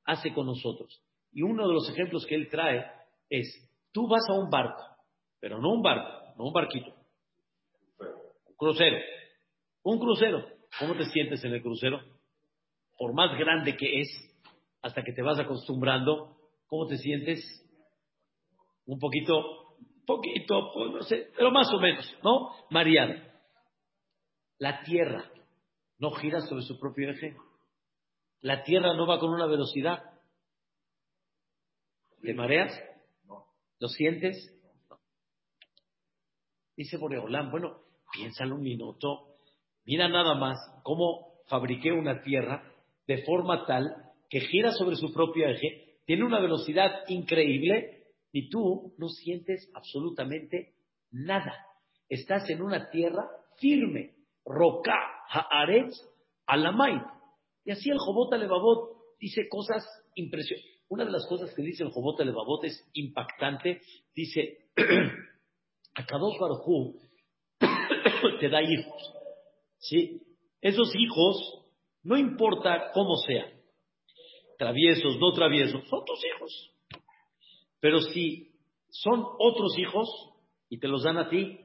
hace 0.06 0.34
con 0.34 0.46
nosotros. 0.46 1.04
Y 1.32 1.42
uno 1.42 1.68
de 1.68 1.74
los 1.74 1.90
ejemplos 1.90 2.26
que 2.26 2.36
él 2.36 2.50
trae 2.50 2.86
es, 3.30 3.48
tú 3.92 4.08
vas 4.08 4.24
a 4.30 4.34
un 4.34 4.50
barco, 4.50 4.84
pero 5.40 5.60
no 5.60 5.70
un 5.70 5.82
barco, 5.82 6.34
no 6.38 6.46
un 6.46 6.54
barquito, 6.54 6.94
un 8.00 8.56
crucero, 8.56 8.98
un 9.84 10.00
crucero. 10.00 10.46
¿Cómo 10.80 10.96
te 10.96 11.06
sientes 11.06 11.44
en 11.44 11.54
el 11.54 11.62
crucero? 11.62 12.00
Por 12.98 13.14
más 13.14 13.38
grande 13.38 13.76
que 13.76 14.02
es, 14.02 14.08
hasta 14.82 15.04
que 15.04 15.14
te 15.14 15.22
vas 15.22 15.40
acostumbrando, 15.40 16.38
¿cómo 16.68 16.88
te 16.88 16.98
sientes? 16.98 17.40
Un 18.86 19.00
poquito, 19.00 19.76
poquito, 20.06 20.72
pues, 20.74 20.92
no 20.92 21.02
sé, 21.04 21.30
pero 21.36 21.52
más 21.52 21.72
o 21.74 21.80
menos, 21.80 22.06
¿no? 22.24 22.52
Mariana. 22.70 23.27
La 24.60 24.84
Tierra 24.84 25.32
no 26.00 26.12
gira 26.12 26.42
sobre 26.42 26.64
su 26.64 26.80
propio 26.80 27.10
eje. 27.10 27.36
La 28.42 28.64
Tierra 28.64 28.94
no 28.94 29.08
va 29.08 29.20
con 29.20 29.32
una 29.32 29.46
velocidad. 29.46 30.04
¿Te 32.22 32.34
mareas? 32.34 32.72
¿Lo 33.80 33.88
sientes? 33.88 34.54
Dice 36.76 36.98
Boreolán, 36.98 37.52
bueno, 37.52 37.82
piénsalo 38.12 38.56
un 38.56 38.62
minuto. 38.62 39.38
Mira 39.86 40.08
nada 40.08 40.36
más 40.36 40.58
cómo 40.84 41.42
fabriqué 41.48 41.92
una 41.92 42.22
Tierra 42.22 42.64
de 43.08 43.24
forma 43.24 43.66
tal 43.66 44.08
que 44.30 44.42
gira 44.42 44.72
sobre 44.74 44.98
su 44.98 45.14
propio 45.14 45.48
eje, 45.48 46.00
tiene 46.06 46.26
una 46.26 46.40
velocidad 46.40 47.04
increíble 47.08 48.04
y 48.32 48.50
tú 48.50 48.94
no 48.98 49.08
sientes 49.10 49.70
absolutamente 49.74 50.76
nada. 51.12 51.54
Estás 52.10 52.50
en 52.50 52.62
una 52.62 52.90
tierra 52.90 53.28
firme. 53.58 54.17
Roca 54.48 54.96
Haaretz 55.30 56.02
Alamait. 56.48 57.04
Y 57.66 57.72
así 57.72 57.90
el 57.90 57.98
Jobot 57.98 58.34
Levavot 58.34 59.18
dice 59.20 59.48
cosas 59.50 59.86
impresionantes. 60.16 60.78
Una 60.90 61.04
de 61.04 61.12
las 61.12 61.28
cosas 61.28 61.54
que 61.54 61.62
dice 61.62 61.84
el 61.84 61.92
Jobot 61.92 62.20
Levavot 62.20 62.64
es 62.64 62.90
impactante. 62.94 63.82
Dice, 64.16 64.70
Akadosh 65.96 66.40
Baruj 66.40 66.96
te 68.40 68.50
da 68.50 68.62
hijos. 68.62 69.14
¿Sí? 69.80 70.22
Esos 70.62 70.94
hijos, 70.96 71.66
no 72.04 72.18
importa 72.18 72.92
cómo 72.94 73.16
sean, 73.18 73.52
traviesos, 74.58 75.20
no 75.20 75.34
traviesos, 75.34 75.88
son 75.88 76.06
tus 76.06 76.20
hijos. 76.26 76.72
Pero 77.80 78.00
si 78.00 78.56
son 78.90 79.24
otros 79.40 79.78
hijos 79.78 80.10
y 80.70 80.80
te 80.80 80.88
los 80.88 81.04
dan 81.04 81.18
a 81.18 81.30
ti, 81.30 81.60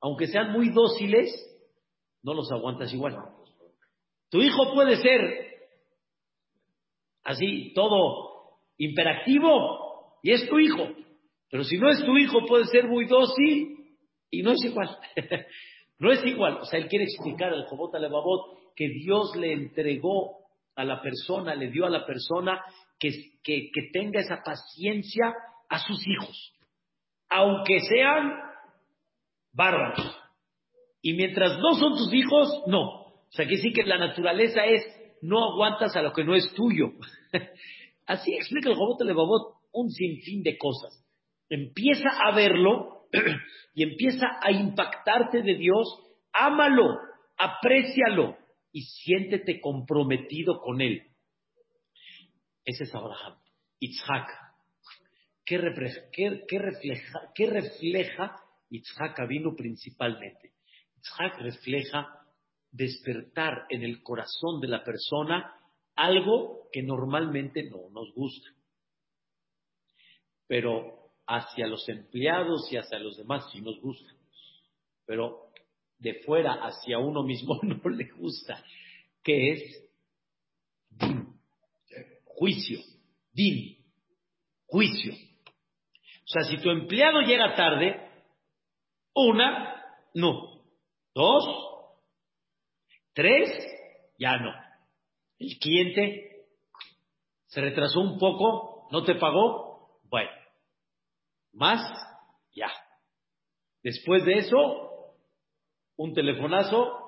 aunque 0.00 0.26
sean 0.26 0.50
muy 0.52 0.70
dóciles, 0.70 1.30
no 2.22 2.34
los 2.34 2.50
aguantas 2.52 2.92
igual. 2.92 3.16
Tu 4.30 4.40
hijo 4.40 4.72
puede 4.74 4.96
ser 4.96 5.52
así, 7.24 7.72
todo 7.74 8.58
imperactivo, 8.78 10.18
y 10.22 10.32
es 10.32 10.48
tu 10.48 10.58
hijo. 10.58 10.88
Pero 11.50 11.64
si 11.64 11.76
no 11.76 11.90
es 11.90 12.04
tu 12.04 12.16
hijo, 12.16 12.46
puede 12.46 12.64
ser 12.66 12.88
muy 12.88 13.04
dócil 13.06 13.96
y 14.30 14.42
no 14.42 14.52
es 14.52 14.64
igual. 14.64 14.96
no 15.98 16.10
es 16.10 16.24
igual. 16.24 16.58
O 16.58 16.64
sea, 16.64 16.78
él 16.78 16.88
quiere 16.88 17.04
explicar 17.04 17.52
al 17.52 17.66
Jobot 17.66 17.94
Alebabot 17.94 18.74
que 18.74 18.88
Dios 18.88 19.36
le 19.36 19.52
entregó 19.52 20.38
a 20.74 20.84
la 20.84 21.02
persona, 21.02 21.54
le 21.54 21.70
dio 21.70 21.84
a 21.84 21.90
la 21.90 22.06
persona 22.06 22.62
que, 22.98 23.10
que, 23.42 23.70
que 23.72 23.90
tenga 23.92 24.20
esa 24.20 24.42
paciencia 24.42 25.34
a 25.68 25.78
sus 25.78 26.06
hijos, 26.06 26.54
aunque 27.28 27.80
sean 27.80 28.32
bárbaros. 29.52 30.21
Y 31.02 31.14
mientras 31.14 31.58
no 31.58 31.74
son 31.74 31.96
tus 31.96 32.14
hijos, 32.14 32.62
no. 32.68 32.82
O 32.82 33.30
sea, 33.30 33.46
que 33.46 33.56
sí 33.56 33.72
que 33.72 33.82
la 33.82 33.98
naturaleza 33.98 34.64
es, 34.64 34.82
no 35.20 35.52
aguantas 35.52 35.94
a 35.96 36.02
lo 36.02 36.12
que 36.12 36.24
no 36.24 36.34
es 36.34 36.52
tuyo. 36.54 36.92
Así 38.06 38.34
explica 38.34 38.70
el 38.70 38.76
Jobot 38.76 39.00
Levavot 39.02 39.56
un 39.72 39.90
sinfín 39.90 40.42
de 40.42 40.56
cosas. 40.56 41.04
Empieza 41.48 42.08
a 42.24 42.34
verlo 42.34 43.06
y 43.74 43.82
empieza 43.82 44.26
a 44.40 44.52
impactarte 44.52 45.42
de 45.42 45.56
Dios, 45.56 45.86
ámalo, 46.32 46.98
aprécialo 47.36 48.36
y 48.70 48.82
siéntete 48.82 49.60
comprometido 49.60 50.60
con 50.60 50.80
Él. 50.80 51.02
Ese 52.64 52.84
es 52.84 52.94
Abraham. 52.94 53.38
Isaac. 53.80 54.28
¿Qué 55.44 55.58
refleja, 55.58 56.00
qué, 56.12 56.58
refleja, 56.58 57.20
qué 57.34 57.46
refleja 57.46 58.36
Isaac 58.70 59.18
vino 59.28 59.54
principalmente? 59.56 60.51
Isaac 61.02 61.38
refleja 61.40 62.08
despertar 62.70 63.66
en 63.68 63.82
el 63.82 64.02
corazón 64.02 64.60
de 64.60 64.68
la 64.68 64.82
persona 64.82 65.54
algo 65.94 66.68
que 66.72 66.82
normalmente 66.82 67.64
no 67.64 67.90
nos 67.90 68.12
gusta. 68.14 68.48
Pero 70.46 71.12
hacia 71.26 71.66
los 71.66 71.88
empleados 71.88 72.70
y 72.72 72.76
hacia 72.76 72.98
los 72.98 73.16
demás 73.16 73.50
sí 73.52 73.60
nos 73.60 73.80
gusta. 73.80 74.10
Pero 75.06 75.52
de 75.98 76.14
fuera 76.24 76.54
hacia 76.54 76.98
uno 76.98 77.22
mismo 77.22 77.58
no 77.62 77.90
le 77.90 78.10
gusta, 78.12 78.62
que 79.22 79.52
es 79.52 79.88
din, 80.90 81.40
juicio, 82.24 82.80
din, 83.32 83.78
juicio. 84.66 85.12
O 85.12 86.26
sea, 86.26 86.42
si 86.44 86.56
tu 86.58 86.70
empleado 86.70 87.20
llega 87.20 87.54
tarde, 87.54 88.10
una, 89.14 89.84
no. 90.14 90.51
Dos, 91.14 91.44
tres, 93.12 93.48
ya 94.18 94.38
no. 94.38 94.52
El 95.38 95.58
cliente 95.58 96.46
se 97.46 97.60
retrasó 97.60 98.00
un 98.00 98.18
poco, 98.18 98.88
no 98.90 99.04
te 99.04 99.14
pagó, 99.16 100.00
bueno. 100.04 100.30
Más, 101.52 101.80
ya. 102.54 102.70
Después 103.82 104.24
de 104.24 104.38
eso, 104.38 104.56
un 105.96 106.14
telefonazo, 106.14 107.02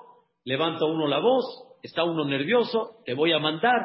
levanta 0.44 0.84
uno 0.84 1.06
la 1.06 1.20
voz, 1.20 1.44
está 1.82 2.04
uno 2.04 2.24
nervioso, 2.24 3.02
te 3.04 3.14
voy 3.14 3.32
a 3.32 3.38
mandar. 3.38 3.80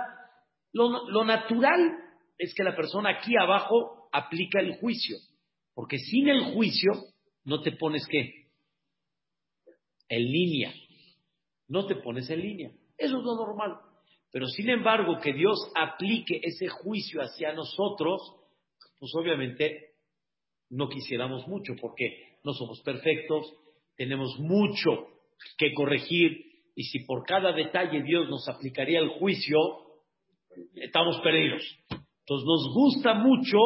Lo, 0.72 1.24
natural 1.24 1.98
es 2.38 2.54
que 2.56 2.64
la 2.64 2.76
persona 2.76 3.10
aquí 3.10 3.34
abajo 3.38 4.10
aplica 4.12 4.60
el 4.60 4.78
juicio, 4.80 5.18
porque 5.74 5.98
sin 5.98 6.30
el 6.30 6.54
juicio 6.54 6.92
no 7.44 7.62
te 7.62 7.72
pones 7.74 8.06
qué? 8.08 8.39
En 10.10 10.24
línea. 10.24 10.74
No 11.68 11.86
te 11.86 11.96
pones 11.96 12.30
en 12.30 12.42
línea. 12.42 12.72
Eso 12.98 13.18
es 13.20 13.24
lo 13.24 13.36
normal. 13.36 13.80
Pero 14.32 14.48
sin 14.48 14.70
embargo, 14.70 15.20
que 15.22 15.34
Dios 15.34 15.58
aplique 15.76 16.40
ese 16.44 16.68
juicio 16.68 17.22
hacia 17.22 17.54
nosotros, 17.54 18.22
pues 19.00 19.12
obviamente 19.16 19.94
no 20.70 20.90
quisiéramos 20.90 21.48
mucho, 21.48 21.74
porque 21.80 22.38
no 22.44 22.54
somos 22.54 22.82
perfectos, 22.82 23.54
tenemos 23.96 24.38
mucho 24.40 25.08
que 25.58 25.74
corregir 25.74 26.46
y 26.76 26.84
si 26.84 27.00
por 27.00 27.26
cada 27.26 27.52
detalle 27.54 28.04
Dios 28.04 28.30
nos 28.30 28.48
aplicaría 28.48 29.00
el 29.00 29.10
juicio, 29.10 29.58
estamos 30.76 31.20
perdidos. 31.22 31.64
Entonces 31.90 32.46
nos 32.46 32.74
gusta 32.74 33.14
mucho 33.16 33.58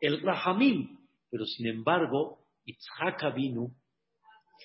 el 0.00 0.20
Rahamim, 0.20 0.98
pero 1.30 1.44
sin 1.44 1.66
embargo, 1.66 2.38
Isaac 2.64 3.24
Avinu 3.24 3.70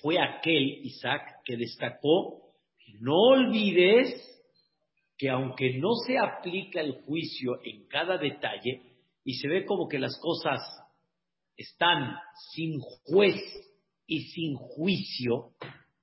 fue 0.02 0.18
aquel 0.18 0.84
Isaac 0.84 1.42
que 1.44 1.56
destacó, 1.56 2.54
no 3.00 3.14
olvides 3.14 4.26
que 5.16 5.28
aunque 5.28 5.78
no 5.78 5.94
se 6.06 6.16
aplica 6.18 6.80
el 6.80 6.92
juicio 7.02 7.60
en 7.62 7.86
cada 7.88 8.16
detalle 8.16 8.82
y 9.24 9.34
se 9.34 9.48
ve 9.48 9.66
como 9.66 9.88
que 9.88 9.98
las 9.98 10.18
cosas 10.18 10.60
están 11.56 12.16
sin 12.52 12.80
juez 13.04 13.36
y 14.06 14.22
sin 14.22 14.54
juicio, 14.54 15.52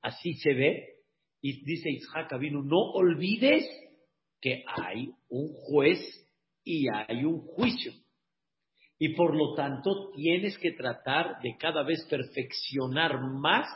así 0.02 0.34
se 0.36 0.54
ve, 0.54 0.97
y 1.41 1.63
dice 1.65 1.89
Isaac 1.89 2.34
Avinu, 2.34 2.63
no 2.63 2.80
olvides 2.93 3.67
que 4.39 4.63
hay 4.67 5.10
un 5.30 5.52
juez 5.54 6.00
y 6.63 6.88
hay 6.89 7.26
un 7.26 7.39
juicio. 7.39 7.91
Y 8.99 9.10
por 9.15 9.36
lo 9.36 9.53
tanto 9.53 10.12
tienes 10.15 10.57
que 10.57 10.71
tratar 10.71 11.39
de 11.41 11.55
cada 11.57 11.83
vez 11.83 12.05
perfeccionar 12.10 13.19
más 13.21 13.67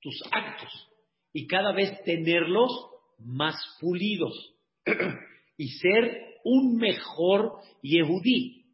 tus 0.00 0.22
actos 0.30 0.88
y 1.32 1.46
cada 1.46 1.72
vez 1.72 2.02
tenerlos 2.04 2.70
más 3.18 3.56
pulidos 3.80 4.54
y 5.56 5.68
ser 5.68 6.34
un 6.44 6.76
mejor 6.76 7.60
Yehudí. 7.82 8.66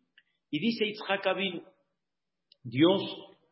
Y 0.50 0.58
dice 0.58 0.86
Isaac 0.86 1.26
Avinu, 1.26 1.62
Dios 2.62 3.02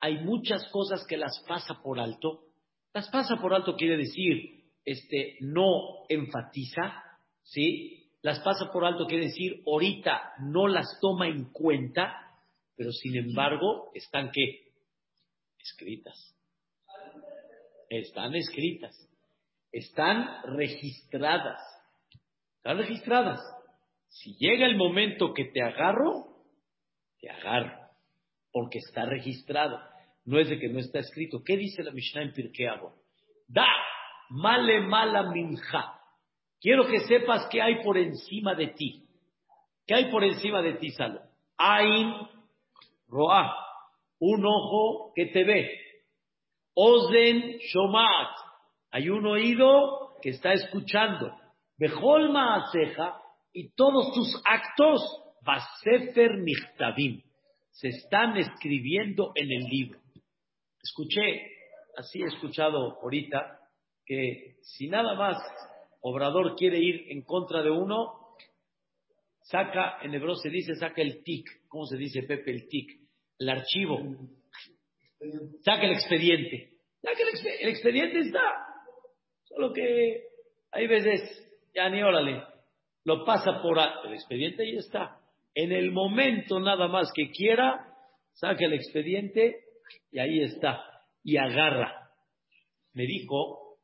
hay 0.00 0.18
muchas 0.18 0.68
cosas 0.70 1.06
que 1.08 1.16
las 1.16 1.42
pasa 1.46 1.80
por 1.82 1.98
alto. 1.98 2.44
Las 2.92 3.08
pasa 3.10 3.36
por 3.40 3.54
alto 3.54 3.76
quiere 3.76 3.96
decir, 3.96 4.58
este, 4.84 5.36
no 5.40 6.04
enfatiza, 6.08 7.02
¿sí? 7.42 7.97
Las 8.22 8.40
pasa 8.40 8.70
por 8.72 8.84
alto 8.84 9.06
quiere 9.06 9.26
decir, 9.26 9.62
ahorita 9.66 10.34
no 10.40 10.66
las 10.66 10.98
toma 11.00 11.28
en 11.28 11.52
cuenta, 11.52 12.14
pero 12.76 12.90
sin 12.92 13.16
embargo, 13.16 13.90
están 13.94 14.30
qué? 14.32 14.72
Escritas. 15.58 16.34
Están 17.88 18.34
escritas. 18.34 18.94
Están 19.70 20.42
registradas. 20.44 21.60
Están 22.56 22.78
registradas. 22.78 23.40
Si 24.08 24.34
llega 24.38 24.66
el 24.66 24.76
momento 24.76 25.32
que 25.32 25.44
te 25.44 25.62
agarro, 25.62 26.44
te 27.20 27.30
agarro 27.30 27.88
porque 28.52 28.78
está 28.78 29.04
registrado. 29.04 29.78
No 30.24 30.38
es 30.38 30.48
de 30.48 30.58
que 30.58 30.68
no 30.68 30.78
está 30.78 30.98
escrito. 30.98 31.42
¿Qué 31.44 31.56
dice 31.56 31.82
la 31.82 31.92
Mishnah 31.92 32.22
en 32.22 32.32
Pirkei 32.32 32.66
Da, 33.46 33.68
male 34.30 34.80
mala 34.80 35.30
minja. 35.30 35.97
Quiero 36.60 36.86
que 36.86 37.00
sepas 37.00 37.48
qué 37.50 37.62
hay 37.62 37.82
por 37.82 37.96
encima 37.96 38.54
de 38.54 38.68
ti. 38.68 39.04
¿Qué 39.86 39.94
hay 39.94 40.10
por 40.10 40.24
encima 40.24 40.60
de 40.62 40.74
ti, 40.74 40.90
Salo? 40.90 41.20
Ain 41.56 42.14
roa, 43.08 43.54
un 44.20 44.44
ojo 44.44 45.12
que 45.14 45.26
te 45.26 45.44
ve. 45.44 45.70
Ozen 46.74 47.58
shomat, 47.58 48.36
hay 48.90 49.08
un 49.08 49.26
oído 49.26 50.14
que 50.22 50.30
está 50.30 50.52
escuchando. 50.52 51.34
Bejol 51.76 52.30
maaseja, 52.30 53.20
y 53.52 53.70
todos 53.74 54.12
tus 54.14 54.40
actos, 54.44 55.00
basefer 55.42 56.36
michtavim 56.38 57.22
se 57.70 57.88
están 57.88 58.36
escribiendo 58.36 59.32
en 59.34 59.50
el 59.50 59.64
libro. 59.64 60.00
Escuché, 60.82 61.42
así 61.96 62.22
he 62.22 62.26
escuchado 62.26 62.98
ahorita, 63.02 63.58
que 64.04 64.56
si 64.62 64.88
nada 64.88 65.14
más 65.14 65.38
Obrador 66.08 66.54
quiere 66.56 66.78
ir 66.78 67.06
en 67.10 67.22
contra 67.22 67.62
de 67.62 67.70
uno, 67.70 68.34
saca, 69.42 69.98
en 70.02 70.14
hebreo 70.14 70.34
se 70.36 70.50
dice, 70.50 70.74
saca 70.74 71.02
el 71.02 71.22
tic, 71.22 71.46
¿cómo 71.68 71.86
se 71.86 71.96
dice 71.96 72.22
Pepe 72.22 72.50
el 72.50 72.68
tic? 72.68 72.98
El 73.38 73.48
archivo, 73.50 73.98
saca 75.60 75.82
el 75.82 75.92
expediente. 75.92 76.72
Saca 77.00 77.18
el, 77.22 77.46
el 77.60 77.68
expediente 77.68 78.18
está, 78.20 78.40
solo 79.44 79.72
que 79.72 80.24
hay 80.72 80.86
veces, 80.86 81.20
ya 81.74 81.88
ni 81.88 82.02
órale, 82.02 82.42
lo 83.04 83.24
pasa 83.24 83.62
por 83.62 83.78
el 84.06 84.14
expediente 84.14 84.66
y 84.66 84.76
está. 84.76 85.20
En 85.54 85.72
el 85.72 85.92
momento 85.92 86.60
nada 86.60 86.88
más 86.88 87.10
que 87.14 87.30
quiera, 87.30 87.86
saca 88.32 88.64
el 88.64 88.74
expediente 88.74 89.64
y 90.10 90.18
ahí 90.18 90.42
está, 90.42 90.82
y 91.22 91.36
agarra. 91.36 92.10
Me 92.92 93.04
dijo 93.04 93.78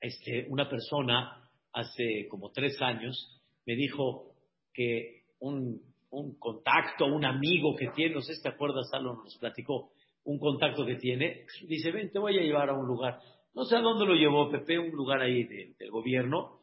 este, 0.00 0.46
una 0.48 0.68
persona 0.68 1.39
hace 1.72 2.26
como 2.28 2.50
tres 2.50 2.80
años, 2.80 3.40
me 3.66 3.74
dijo 3.74 4.34
que 4.72 5.24
un, 5.40 5.80
un 6.10 6.38
contacto, 6.38 7.06
un 7.06 7.24
amigo 7.24 7.76
que 7.76 7.88
tiene, 7.88 8.14
no 8.14 8.20
sé 8.20 8.34
si 8.34 8.42
te 8.42 8.48
acuerdas, 8.48 8.88
Salón 8.90 9.18
nos 9.24 9.36
platicó, 9.38 9.92
un 10.24 10.38
contacto 10.38 10.84
que 10.84 10.96
tiene, 10.96 11.46
dice, 11.66 11.90
ven, 11.90 12.10
te 12.10 12.18
voy 12.18 12.38
a 12.38 12.42
llevar 12.42 12.70
a 12.70 12.74
un 12.74 12.86
lugar. 12.86 13.20
No 13.54 13.64
sé 13.64 13.76
a 13.76 13.80
dónde 13.80 14.06
lo 14.06 14.14
llevó 14.14 14.50
Pepe, 14.50 14.78
un 14.78 14.90
lugar 14.90 15.20
ahí 15.20 15.44
del 15.44 15.90
gobierno, 15.90 16.60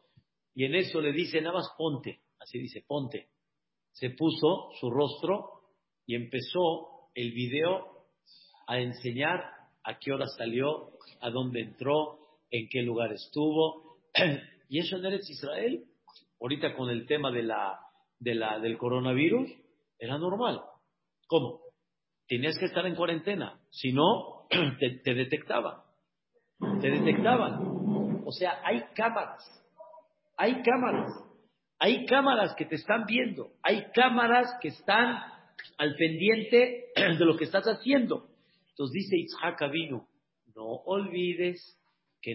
y 0.54 0.64
en 0.64 0.74
eso 0.74 1.00
le 1.00 1.12
dice, 1.12 1.40
nada 1.40 1.58
más 1.58 1.68
ponte, 1.76 2.20
así 2.38 2.58
dice, 2.58 2.84
ponte 2.86 3.28
se 3.98 4.10
puso 4.10 4.70
su 4.78 4.90
rostro 4.90 5.74
y 6.06 6.14
empezó 6.14 7.08
el 7.14 7.32
video 7.32 8.06
a 8.68 8.78
enseñar 8.78 9.42
a 9.82 9.98
qué 9.98 10.12
hora 10.12 10.26
salió, 10.28 10.92
a 11.20 11.30
dónde 11.30 11.60
entró, 11.60 12.18
en 12.50 12.68
qué 12.68 12.82
lugar 12.82 13.12
estuvo. 13.12 13.98
y 14.68 14.80
eso 14.80 14.96
en 14.96 15.06
Eretz 15.06 15.28
Israel, 15.30 15.84
ahorita 16.40 16.74
con 16.74 16.90
el 16.90 17.06
tema 17.06 17.30
del 17.30 18.78
coronavirus, 18.78 19.50
era 19.98 20.18
normal. 20.18 20.62
¿Cómo? 21.26 21.60
Tenías 22.26 22.58
que 22.58 22.66
estar 22.66 22.86
en 22.86 22.94
cuarentena, 22.94 23.60
si 23.70 23.92
no, 23.92 24.46
te, 24.78 25.00
te 25.02 25.14
detectaban. 25.14 25.80
Te 26.80 26.90
detectaban. 26.90 28.22
O 28.24 28.32
sea, 28.32 28.60
hay 28.64 28.82
cámaras. 28.94 29.44
Hay 30.36 30.62
cámaras. 30.62 31.28
Hay 31.80 32.06
cámaras 32.06 32.54
que 32.56 32.64
te 32.64 32.74
están 32.74 33.04
viendo, 33.06 33.52
hay 33.62 33.84
cámaras 33.94 34.48
que 34.60 34.68
están 34.68 35.16
al 35.76 35.94
pendiente 35.94 36.86
de 36.96 37.24
lo 37.24 37.36
que 37.36 37.44
estás 37.44 37.64
haciendo. 37.66 38.28
Entonces 38.70 38.94
dice 38.94 39.16
Itzhak 39.16 39.70
vino, 39.70 40.08
no 40.56 40.66
olvides 40.86 41.78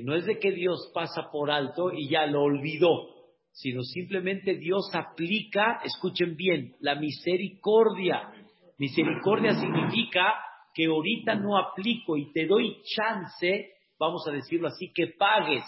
no 0.02 0.16
es 0.16 0.26
de 0.26 0.40
que 0.40 0.52
Dios 0.52 0.92
pasa 0.94 1.30
por 1.32 1.52
alto 1.52 1.92
y 1.92 2.10
ya 2.10 2.26
lo 2.26 2.44
olvidó, 2.44 3.08
sino 3.52 3.82
simplemente 3.84 4.56
Dios 4.56 4.90
aplica, 4.94 5.82
escuchen 5.84 6.36
bien, 6.36 6.76
la 6.80 6.96
misericordia. 6.96 8.32
Misericordia 8.78 9.54
significa 9.54 10.36
que 10.74 10.86
ahorita 10.86 11.36
no 11.36 11.58
aplico 11.58 12.18
y 12.18 12.32
te 12.32 12.48
doy 12.48 12.82
chance, 12.84 13.74
vamos 14.00 14.28
a 14.28 14.32
decirlo 14.32 14.70
así, 14.70 14.92
que 14.94 15.08
pagues, 15.18 15.64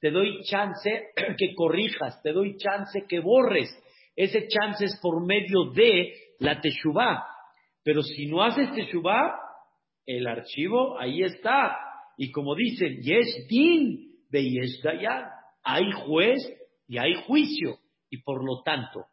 te 0.00 0.10
doy 0.10 0.42
chance 0.42 1.10
que 1.38 1.54
corrijas, 1.54 2.20
te 2.22 2.32
doy 2.32 2.56
chance 2.56 3.04
que 3.08 3.20
borres. 3.20 3.68
Ese 4.16 4.48
chance 4.48 4.84
es 4.84 4.98
por 5.00 5.24
medio 5.24 5.70
de 5.74 6.12
la 6.40 6.60
teshuvah. 6.60 7.24
Pero 7.84 8.02
si 8.02 8.26
no 8.26 8.42
haces 8.42 8.72
teshuvah, 8.72 9.34
el 10.06 10.26
archivo 10.26 10.98
ahí 10.98 11.22
está. 11.22 11.87
Y 12.18 12.32
como 12.32 12.56
dicen, 12.56 13.00
yes 13.00 13.46
din 13.48 14.26
de 14.28 14.42
yes 14.42 14.82
dayan. 14.82 15.30
Hay 15.62 15.90
juez 16.04 16.38
y 16.88 16.98
hay 16.98 17.14
juicio. 17.26 17.78
Y 18.10 18.22
por 18.22 18.44
lo 18.44 18.62
tanto, 18.62 19.06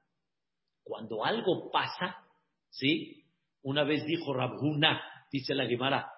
cuando 0.83 1.23
algo 1.23 1.69
pasa, 1.71 2.17
¿sí? 2.69 3.23
Una 3.61 3.83
vez 3.83 4.05
dijo 4.05 4.33
Rabhuna, 4.33 5.01
dice 5.31 5.53
la 5.53 5.65
Guimara, 5.65 6.11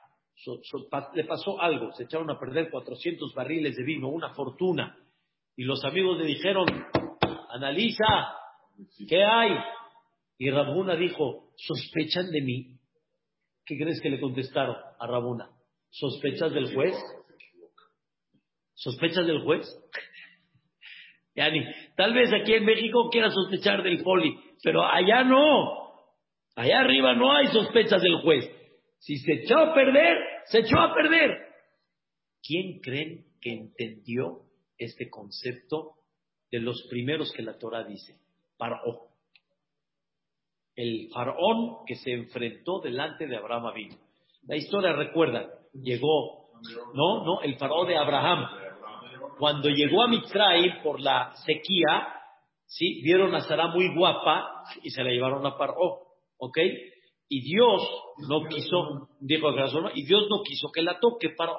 le 1.13 1.23
pasó 1.25 1.59
algo, 1.59 1.91
se 1.91 2.03
echaron 2.03 2.29
a 2.31 2.39
perder 2.39 2.69
400 2.69 3.33
barriles 3.33 3.75
de 3.75 3.83
vino, 3.83 4.07
una 4.07 4.33
fortuna. 4.33 4.97
Y 5.57 5.63
los 5.63 5.83
amigos 5.83 6.17
le 6.19 6.25
dijeron, 6.25 6.67
analiza, 7.49 8.05
¿qué 9.09 9.23
hay? 9.25 9.51
Y 10.37 10.51
Rabuna 10.51 10.95
dijo, 10.95 11.51
¿sospechan 11.57 12.31
de 12.31 12.41
mí? 12.41 12.79
¿Qué 13.65 13.75
crees 13.77 13.99
que 13.99 14.09
le 14.09 14.21
contestaron 14.21 14.75
a 14.99 15.07
Rabuna? 15.07 15.49
¿Sospechas 15.99 16.53
del 16.53 16.73
juez? 16.75 16.95
¿Sospechas 18.73 19.25
del 19.25 19.41
juez? 19.43 19.65
Yani, 21.35 21.63
tal 21.95 22.15
vez 22.15 22.31
aquí 22.33 22.55
en 22.55 22.65
México 22.65 23.11
quiera 23.11 23.29
sospechar 23.29 23.83
del 23.83 24.01
poli, 24.01 24.35
pero 24.63 24.83
allá 24.83 25.23
no. 25.23 25.93
Allá 26.55 26.79
arriba 26.79 27.13
no 27.13 27.31
hay 27.31 27.45
sospechas 27.49 28.01
del 28.01 28.21
juez. 28.23 28.49
Si 28.97 29.17
se 29.17 29.33
echó 29.33 29.55
a 29.59 29.71
perder, 29.75 30.17
se 30.45 30.61
echó 30.61 30.79
a 30.79 30.95
perder. 30.95 31.37
¿Quién 32.41 32.79
creen 32.79 33.27
que 33.39 33.51
entendió 33.51 34.45
este 34.79 35.11
concepto 35.11 35.91
de 36.49 36.59
los 36.59 36.87
primeros 36.89 37.31
que 37.33 37.43
la 37.43 37.59
Torah 37.59 37.83
dice? 37.83 38.15
Paró. 38.57 39.09
El 40.75 41.09
faraón 41.13 41.85
que 41.85 41.93
se 41.97 42.13
enfrentó 42.13 42.81
delante 42.81 43.27
de 43.27 43.37
Abraham 43.37 43.75
vino. 43.75 43.95
La 44.47 44.55
historia 44.55 44.93
recuerda, 44.93 45.47
llegó, 45.73 46.49
no, 46.93 47.23
no, 47.23 47.41
el 47.41 47.57
faraón 47.57 47.87
de 47.87 47.97
Abraham. 47.97 48.47
Cuando 49.37 49.69
llegó 49.69 50.03
a 50.03 50.07
Mitzray 50.07 50.81
por 50.81 50.99
la 50.99 51.33
sequía, 51.45 52.07
sí, 52.65 53.01
vieron 53.03 53.33
a 53.35 53.41
Sara 53.41 53.67
muy 53.67 53.93
guapa 53.93 54.63
y 54.83 54.89
se 54.89 55.03
la 55.03 55.11
llevaron 55.11 55.45
a 55.45 55.57
Paró, 55.57 56.01
¿ok? 56.37 56.57
Y 57.29 57.41
Dios 57.41 57.81
no 58.29 58.47
quiso, 58.47 59.09
dijo 59.19 59.49
a 59.49 59.91
y 59.93 60.05
Dios 60.05 60.27
no 60.29 60.41
quiso 60.43 60.69
que 60.73 60.81
la 60.81 60.99
toque, 60.99 61.31
paró, 61.31 61.57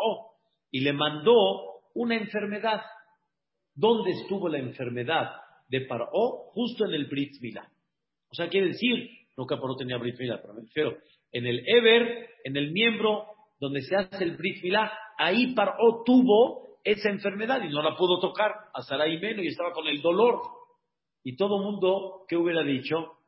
y 0.71 0.81
le 0.81 0.93
mandó 0.95 1.35
una 1.95 2.17
enfermedad. 2.17 2.83
¿Dónde 3.75 4.13
estuvo 4.13 4.49
la 4.49 4.59
enfermedad 4.59 5.31
de 5.69 5.83
Paró? 5.83 6.09
Justo 6.53 6.87
en 6.87 6.95
el 6.95 7.07
Brit 7.07 7.35
Milá. 7.41 7.71
O 8.31 8.35
sea, 8.35 8.49
quiere 8.49 8.69
decir, 8.69 9.11
no 9.37 9.47
que 9.47 9.57
Paró 9.57 9.77
tenía 9.77 9.99
Brit 9.99 10.19
Milá, 10.19 10.41
pero 10.41 10.55
me 10.55 10.63
refiero, 10.63 10.97
en 11.33 11.47
el 11.47 11.63
Ever, 11.67 12.31
en 12.45 12.57
el 12.57 12.73
miembro 12.73 13.27
donde 13.59 13.83
se 13.83 13.97
hace 13.97 14.25
el 14.25 14.37
Brit 14.37 14.63
ahí 15.19 15.55
Paró 15.55 16.03
tuvo 16.05 16.79
esa 16.85 17.11
enfermedad 17.11 17.63
y 17.63 17.69
no 17.69 17.83
la 17.83 17.97
pudo 17.97 18.19
tocar 18.21 18.53
a 18.73 18.83
Sarai 18.83 19.19
menos 19.19 19.45
y 19.45 19.49
estaba 19.49 19.73
con 19.73 19.87
el 19.87 20.01
dolor. 20.01 20.41
Y 21.23 21.37
todo 21.37 21.59
mundo, 21.59 22.25
¿qué 22.29 22.37
hubiera 22.37 22.63
dicho? 22.63 23.19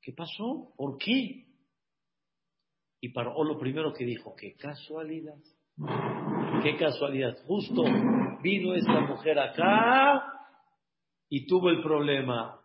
¿Qué 0.00 0.12
pasó? 0.12 0.72
¿Por 0.76 0.96
qué? 0.98 1.46
Y 3.00 3.08
paró 3.10 3.42
lo 3.44 3.58
primero 3.58 3.92
que 3.92 4.04
dijo, 4.04 4.34
qué 4.36 4.54
casualidad. 4.54 5.36
Qué 6.62 6.76
casualidad. 6.78 7.36
Justo 7.46 7.82
vino 8.42 8.74
esta 8.74 9.00
mujer 9.00 9.38
acá 9.38 10.24
y 11.28 11.46
tuvo 11.46 11.68
el 11.68 11.82
problema. 11.82 12.60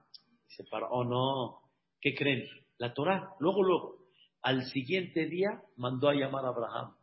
Se 0.47 0.63
paró, 0.65 0.87
oh 0.91 1.03
no. 1.03 1.69
¿Qué 1.99 2.13
creen? 2.15 2.45
La 2.77 2.93
Torah. 2.93 3.35
Luego, 3.39 3.63
luego, 3.63 3.98
al 4.41 4.63
siguiente 4.65 5.25
día 5.25 5.49
mandó 5.77 6.09
a 6.09 6.13
llamar 6.13 6.45
a 6.45 6.49
Abraham 6.49 6.95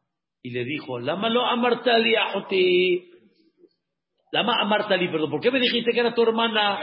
y 0.43 0.51
le 0.51 0.65
dijo, 0.65 0.99
Lama 0.99 1.29
lo 1.29 1.45
amartali 1.45 2.15
ajoti. 2.15 3.11
Lama 4.33 4.61
amartali, 4.61 5.09
perdón, 5.09 5.31
¿por 5.31 5.41
qué 5.41 5.51
me 5.51 5.61
dijiste 5.61 5.93
que 5.93 6.01
era 6.01 6.15
tu 6.15 6.23
hermana? 6.23 6.79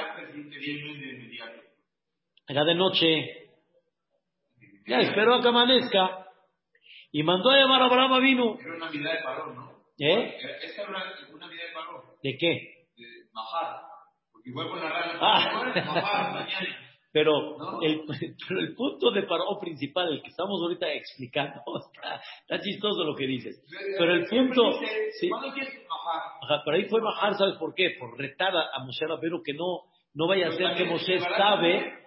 Era 2.48 2.63
de 2.66 2.76
noche. 2.76 3.44
Ya 4.86 5.00
esperó 5.00 5.36
a 5.36 5.42
que 5.42 5.48
amanezca. 5.48 6.28
Y 7.12 7.24
mandó 7.24 7.52
a 7.52 7.58
llamar 7.58 7.84
a 7.84 7.86
Abraham 7.86 8.22
vino. 8.22 8.58
Era 8.60 8.76
una 8.76 8.89
vida 8.89 9.13
de 9.13 9.24
parón, 9.24 9.56
¿no? 9.56 9.72
¿Eh? 10.00 10.36
Esta 10.63 10.82
era 10.82 10.89
una, 10.89 11.48
vida 11.48 11.63
de 11.63 11.74
parón. 11.74 12.02
¿De 12.24 12.38
qué? 12.38 12.88
De 12.98 13.06
bajar. 13.32 13.82
Porque 14.32 14.50
igual 14.50 14.70
con 14.70 14.80
la 14.80 14.89
rana. 14.89 15.20
Ah. 15.22 16.34
mañana. 16.34 16.83
Pero, 17.13 17.82
el, 17.84 18.02
pero 18.47 18.60
el 18.60 18.76
punto 18.76 19.12
de 19.12 19.23
paró 19.23 19.60
principal, 19.62 20.12
el 20.12 20.21
que 20.23 20.30
estamos 20.30 20.60
ahorita 20.62 20.91
explicando, 20.91 21.62
está, 22.41 22.60
chistoso 22.60 23.04
lo 23.04 23.15
que 23.15 23.28
dices. 23.28 23.63
Pero 23.97 24.13
el 24.13 24.26
punto. 24.26 24.73
sí, 25.19 25.30
pero 26.65 26.76
ahí 26.76 26.86
fue 26.86 26.99
bajar, 27.02 27.36
¿sabes 27.36 27.56
por 27.58 27.76
qué? 27.76 27.91
Por 27.99 28.17
retar 28.17 28.52
a, 28.56 28.84
Moshe 28.84 29.06
Rabero 29.06 29.41
que 29.43 29.54
no, 29.54 29.84
no 30.15 30.28
vaya 30.28 30.47
a 30.47 30.52
ser 30.52 30.76
que 30.76 30.86
Moshe 30.86 31.19
sabe. 31.19 31.99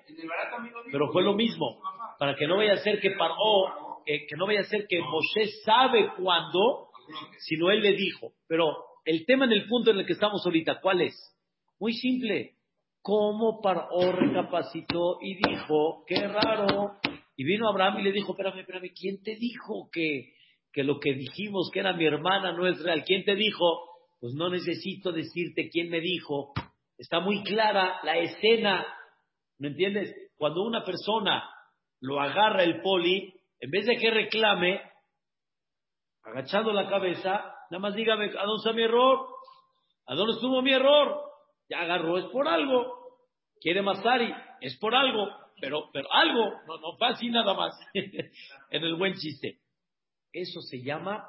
Pero 0.91 1.11
fue 1.13 1.23
lo 1.23 1.35
mismo 1.35 1.81
para 2.19 2.35
que 2.35 2.47
no 2.47 2.57
vaya 2.57 2.75
a 2.75 2.79
ser 2.79 3.01
que 3.01 3.13
paró, 3.13 4.03
que, 4.05 4.27
no 4.37 4.47
vaya 4.47 4.61
a 4.61 4.65
ser 4.65 4.87
que 4.89 5.01
Moshe 5.01 5.47
sabe 5.65 6.11
cuándo, 6.17 6.89
sino 7.39 7.71
él 7.71 7.81
le 7.81 7.93
dijo. 7.93 8.33
Pero 8.49 8.77
el 9.05 9.25
tema 9.25 9.45
en 9.45 9.53
el 9.53 9.69
punto 9.69 9.93
en 9.93 10.01
el 10.01 10.07
que 10.07 10.15
estamos 10.15 10.45
ahorita, 10.45 10.81
¿cuál 10.81 11.03
es? 11.03 11.15
Muy 11.79 11.93
simple. 11.93 12.56
¿Cómo 13.07 13.61
paró, 13.61 14.11
recapacitó 14.11 15.19
y 15.21 15.37
dijo, 15.37 16.03
qué 16.09 16.27
raro? 16.27 16.99
Y 17.37 17.45
vino 17.45 17.69
Abraham 17.69 18.01
y 18.01 18.03
le 18.03 18.11
dijo, 18.11 18.33
espérame, 18.33 18.59
espérame, 18.59 18.91
¿quién 19.01 19.23
te 19.23 19.37
dijo 19.37 19.89
que, 19.93 20.33
que 20.73 20.83
lo 20.83 20.99
que 20.99 21.13
dijimos 21.15 21.71
que 21.73 21.79
era 21.79 21.93
mi 21.93 22.05
hermana 22.05 22.51
no 22.51 22.67
es 22.67 22.83
real? 22.83 23.05
¿Quién 23.07 23.25
te 23.25 23.37
dijo? 23.37 23.65
Pues 24.19 24.35
no 24.35 24.51
necesito 24.51 25.13
decirte 25.13 25.69
quién 25.71 25.89
me 25.89 26.01
dijo. 26.01 26.53
Está 26.99 27.21
muy 27.21 27.45
clara 27.45 28.01
la 28.03 28.19
escena. 28.19 28.85
¿Me 29.59 29.69
entiendes? 29.69 30.13
Cuando 30.37 30.65
una 30.65 30.83
persona 30.83 31.49
lo 32.01 32.21
agarra 32.21 32.65
el 32.65 32.83
poli, 32.83 33.33
en 33.61 33.71
vez 33.71 33.87
de 33.87 33.99
que 33.99 34.11
reclame, 34.11 34.81
agachando 36.25 36.73
la 36.73 36.89
cabeza, 36.89 37.55
nada 37.71 37.79
más 37.79 37.95
dígame, 37.95 38.25
¿a 38.37 38.45
dónde 38.45 38.57
está 38.57 38.73
mi 38.73 38.83
error? 38.83 39.29
¿A 40.07 40.17
dónde 40.17 40.33
estuvo 40.35 40.61
mi 40.61 40.73
error? 40.73 41.36
Ya 41.69 41.81
agarró, 41.81 42.19
es 42.19 42.27
por 42.27 42.49
algo. 42.49 43.07
Quiere 43.61 43.83
Masari, 43.83 44.33
es 44.61 44.77
por 44.79 44.95
algo, 44.95 45.29
pero, 45.61 45.91
pero 45.93 46.13
algo, 46.13 46.61
no, 46.67 46.79
no 46.79 46.97
así 47.07 47.31
nada 47.31 47.55
más, 47.55 47.75
en 47.95 48.85
el 48.85 48.95
buen 48.97 49.15
chiste. 49.15 49.61
Eso 50.33 50.61
se 50.61 50.83
llama, 50.83 51.27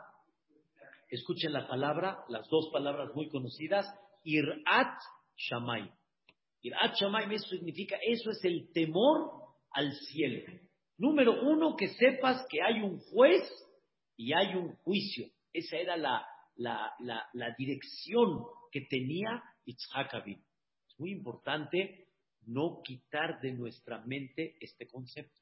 escuchen 1.09 1.53
la 1.53 1.67
palabra, 1.67 2.25
las 2.27 2.47
dos 2.49 2.69
palabras 2.71 3.13
muy 3.15 3.29
conocidas, 3.29 3.87
Irat 4.23 4.99
Shamay. 5.37 5.89
Irat 6.61 6.95
Shamay, 6.95 7.33
eso 7.33 7.47
significa, 7.47 7.97
eso 8.05 8.31
es 8.31 8.43
el 8.43 8.71
temor 8.73 9.31
al 9.71 9.93
cielo. 9.93 10.51
Número 10.97 11.41
uno, 11.43 11.75
que 11.75 11.89
sepas 11.89 12.45
que 12.49 12.61
hay 12.61 12.81
un 12.81 12.99
juez 12.99 13.43
y 14.17 14.33
hay 14.33 14.55
un 14.55 14.75
juicio. 14.77 15.27
Esa 15.53 15.77
era 15.77 15.95
la, 15.95 16.25
la, 16.57 16.93
la, 16.99 17.55
dirección 17.57 18.43
que 18.71 18.81
tenía 18.81 19.43
Itzhak 19.65 20.13
Es 20.27 20.99
muy 20.99 21.11
importante 21.11 22.07
no 22.45 22.81
quitar 22.83 23.39
de 23.41 23.51
nuestra 23.51 24.03
mente 24.05 24.57
este 24.59 24.87
concepto. 24.87 25.41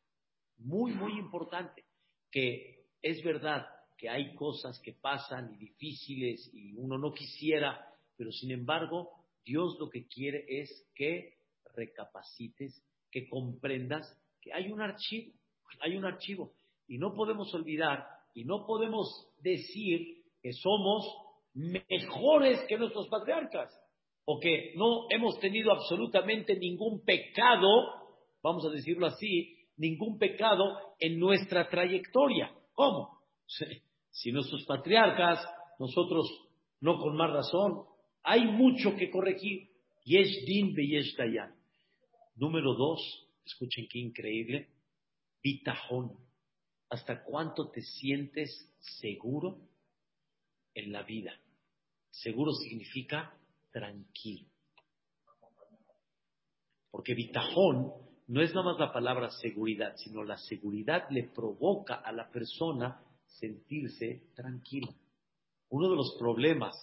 Muy, 0.58 0.94
muy 0.94 1.18
importante. 1.20 1.84
Que 2.32 2.88
es 3.02 3.24
verdad 3.24 3.66
que 3.98 4.10
hay 4.10 4.36
cosas 4.36 4.80
que 4.80 4.94
pasan 4.94 5.54
y 5.54 5.58
difíciles 5.58 6.50
y 6.54 6.74
uno 6.74 6.98
no 6.98 7.14
quisiera, 7.14 7.80
pero 8.18 8.32
sin 8.32 8.52
embargo, 8.52 9.10
Dios 9.44 9.78
lo 9.80 9.90
que 9.90 10.08
quiere 10.08 10.46
es 10.48 10.90
que 10.96 11.38
recapacites, 11.76 12.84
que 13.12 13.30
comprendas 13.30 14.20
que 14.42 14.54
hay 14.54 14.72
un 14.72 14.82
archivo, 14.82 15.34
hay 15.80 15.96
un 15.98 16.06
archivo. 16.06 16.54
Y 16.88 16.98
no 16.98 17.14
podemos 17.14 17.54
olvidar 17.54 18.06
y 18.34 18.44
no 18.44 18.66
podemos 18.66 19.30
decir 19.42 20.15
que 20.46 20.54
somos 20.54 21.04
mejores 21.56 22.60
que 22.68 22.78
nuestros 22.78 23.08
patriarcas 23.08 23.68
o 24.26 24.40
que 24.40 24.74
no 24.76 25.08
hemos 25.10 25.40
tenido 25.40 25.72
absolutamente 25.72 26.56
ningún 26.56 27.04
pecado, 27.04 27.68
vamos 28.44 28.64
a 28.68 28.70
decirlo 28.70 29.08
así, 29.08 29.58
ningún 29.76 30.20
pecado 30.20 30.78
en 31.00 31.18
nuestra 31.18 31.68
trayectoria. 31.68 32.54
¿Cómo? 32.74 33.22
Si 34.12 34.32
nuestros 34.32 34.64
patriarcas, 34.66 35.44
nosotros 35.80 36.30
no 36.80 37.00
con 37.00 37.18
más 37.18 37.32
razón, 37.34 37.82
hay 38.22 38.46
mucho 38.46 38.96
que 38.96 39.10
corregir. 39.10 39.72
Yesh 40.04 40.46
din 40.46 40.76
yesh 40.76 41.18
dayan. 41.18 41.56
Número 42.36 42.76
dos, 42.76 43.02
escuchen 43.44 43.88
qué 43.90 43.98
increíble, 43.98 44.70
bitajón. 45.42 46.12
¿Hasta 46.92 47.24
cuánto 47.24 47.72
te 47.72 47.82
sientes 47.82 48.72
seguro 49.00 49.58
en 50.76 50.92
la 50.92 51.02
vida? 51.02 51.34
Seguro 52.12 52.52
significa 52.54 53.34
tranquilo. 53.72 54.48
Porque 56.92 57.16
bitajón 57.16 57.92
no 58.28 58.42
es 58.42 58.54
nada 58.54 58.72
más 58.72 58.80
la 58.80 58.94
palabra 58.94 59.30
seguridad, 59.30 59.96
sino 59.98 60.24
la 60.24 60.38
seguridad 60.38 61.08
le 61.10 61.24
provoca 61.24 61.96
a 61.96 62.12
la 62.12 62.30
persona 62.30 63.02
sentirse 63.26 64.30
tranquila. 64.36 64.94
Uno 65.70 65.90
de 65.90 65.96
los 65.96 66.16
problemas 66.18 66.74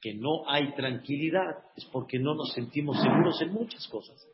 que 0.00 0.14
no 0.14 0.48
hay 0.48 0.74
tranquilidad 0.74 1.58
es 1.76 1.84
porque 1.86 2.18
no 2.18 2.34
nos 2.34 2.52
sentimos 2.52 2.96
seguros 3.00 3.40
en 3.42 3.52
muchas 3.52 3.86
cosas, 3.88 4.26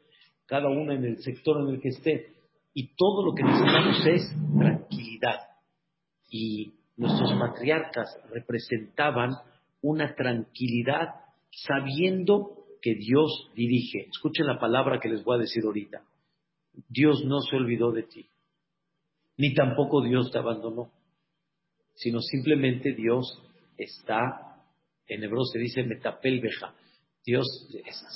cada 0.46 0.68
una 0.68 0.94
en 0.94 1.04
el 1.04 1.22
sector 1.22 1.60
en 1.60 1.74
el 1.74 1.80
que 1.80 1.88
esté. 1.88 2.36
Y 2.72 2.94
todo 2.94 3.24
lo 3.24 3.34
que 3.34 3.42
necesitamos 3.42 4.06
es 4.06 4.22
tranquilidad. 4.58 5.40
Y 6.28 6.74
nuestros 6.96 7.32
patriarcas 7.38 8.18
representaban 8.30 9.32
una 9.82 10.14
tranquilidad 10.14 11.08
sabiendo 11.50 12.66
que 12.80 12.94
Dios 12.94 13.50
dirige. 13.54 14.08
Escuchen 14.10 14.46
la 14.46 14.58
palabra 14.58 14.98
que 15.00 15.08
les 15.08 15.24
voy 15.24 15.36
a 15.36 15.40
decir 15.42 15.64
ahorita. 15.64 16.02
Dios 16.88 17.24
no 17.24 17.40
se 17.40 17.56
olvidó 17.56 17.90
de 17.90 18.02
ti, 18.02 18.28
ni 19.38 19.54
tampoco 19.54 20.02
Dios 20.02 20.30
te 20.30 20.38
abandonó, 20.38 20.90
sino 21.94 22.20
simplemente 22.20 22.92
Dios 22.92 23.42
está, 23.78 24.62
en 25.06 25.24
hebreo 25.24 25.44
se 25.44 25.58
dice 25.58 25.82
metapel 25.84 26.40
beja, 26.40 26.74
Dios 27.24 27.46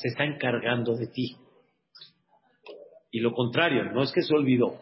se 0.01 0.09
está 0.09 0.24
encargando 0.24 0.95
de 0.95 1.07
ti. 1.07 1.37
Y 3.11 3.20
lo 3.20 3.33
contrario, 3.33 3.85
no 3.93 4.03
es 4.03 4.12
que 4.12 4.22
se 4.22 4.35
olvidó, 4.35 4.78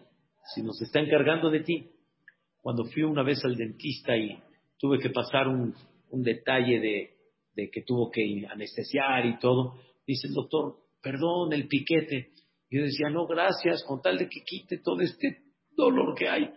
sino 0.55 0.72
se 0.72 0.84
está 0.84 1.01
encargando 1.01 1.51
de 1.51 1.61
ti. 1.61 1.90
Cuando 2.68 2.84
fui 2.84 3.02
una 3.02 3.22
vez 3.22 3.42
al 3.46 3.56
dentista 3.56 4.14
y 4.14 4.38
tuve 4.76 4.98
que 4.98 5.08
pasar 5.08 5.48
un, 5.48 5.74
detalle 6.22 6.78
de, 6.78 7.16
de, 7.54 7.70
que 7.70 7.80
tuvo 7.80 8.10
que 8.10 8.46
anestesiar 8.46 9.24
y 9.24 9.38
todo, 9.38 9.80
dice 10.06 10.26
el 10.26 10.34
doctor, 10.34 10.76
perdón, 11.00 11.54
el 11.54 11.66
piquete. 11.66 12.32
Yo 12.68 12.82
decía, 12.82 13.08
no, 13.08 13.26
gracias, 13.26 13.82
con 13.84 14.02
tal 14.02 14.18
de 14.18 14.28
que 14.28 14.42
quite 14.44 14.82
todo 14.84 15.00
este 15.00 15.44
dolor 15.74 16.14
que 16.14 16.28
hay, 16.28 16.50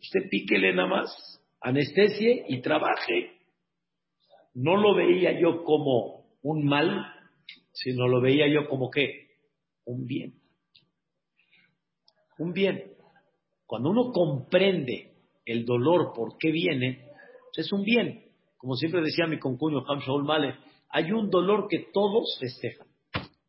usted 0.00 0.28
píquele 0.28 0.74
nada 0.74 0.88
más, 0.88 1.40
anestesie 1.60 2.46
y 2.48 2.60
trabaje. 2.60 3.36
No 4.54 4.76
lo 4.76 4.96
veía 4.96 5.38
yo 5.38 5.62
como 5.62 6.34
un 6.42 6.64
mal, 6.64 7.06
sino 7.70 8.08
lo 8.08 8.20
veía 8.20 8.48
yo 8.48 8.68
como 8.68 8.90
qué, 8.90 9.28
un 9.84 10.04
bien. 10.04 10.34
Un 12.38 12.52
bien. 12.52 12.90
Cuando 13.66 13.90
uno 13.90 14.10
comprende 14.10 15.13
el 15.44 15.64
dolor 15.64 16.12
por 16.14 16.36
qué 16.38 16.50
viene, 16.50 17.08
pues 17.54 17.66
es 17.66 17.72
un 17.72 17.82
bien. 17.82 18.24
Como 18.56 18.74
siempre 18.76 19.02
decía 19.02 19.26
mi 19.26 19.38
concuño 19.38 19.84
Ham 19.88 20.00
Shaul 20.00 20.24
Male, 20.24 20.56
hay 20.90 21.12
un 21.12 21.30
dolor 21.30 21.66
que 21.68 21.90
todos 21.92 22.36
festejan. 22.40 22.86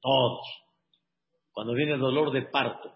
Todos 0.02 0.66
cuando 1.56 1.74
viene 1.74 1.94
el 1.94 2.02
dolor 2.02 2.32
de 2.32 2.42
parto. 2.44 2.92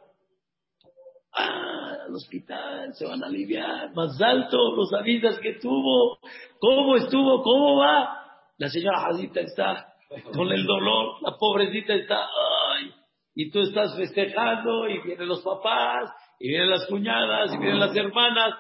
Ah, 1.32 1.96
al 2.08 2.14
hospital, 2.14 2.94
se 2.94 3.06
van 3.06 3.24
a 3.24 3.28
aliviar, 3.28 3.94
más 3.96 4.22
alto, 4.22 4.76
los 4.76 4.92
avidas 4.94 5.40
que 5.40 5.54
tuvo, 5.54 6.20
cómo 6.60 6.98
estuvo, 6.98 7.42
cómo 7.42 7.78
va. 7.78 8.26
La 8.58 8.68
señora 8.68 9.00
Jadita 9.00 9.40
está 9.40 9.94
con 10.34 10.52
el 10.52 10.66
dolor, 10.66 11.22
la 11.22 11.38
pobrecita 11.38 11.94
está, 11.94 12.28
ay, 12.76 12.92
y 13.36 13.50
tú 13.50 13.62
estás 13.62 13.96
festejando, 13.96 14.90
y 14.90 15.00
vienen 15.04 15.30
los 15.30 15.42
papás, 15.42 16.12
y 16.38 16.50
vienen 16.50 16.72
las 16.72 16.86
cuñadas, 16.88 17.54
y 17.54 17.58
vienen 17.60 17.80
las 17.80 17.96
hermanas. 17.96 18.56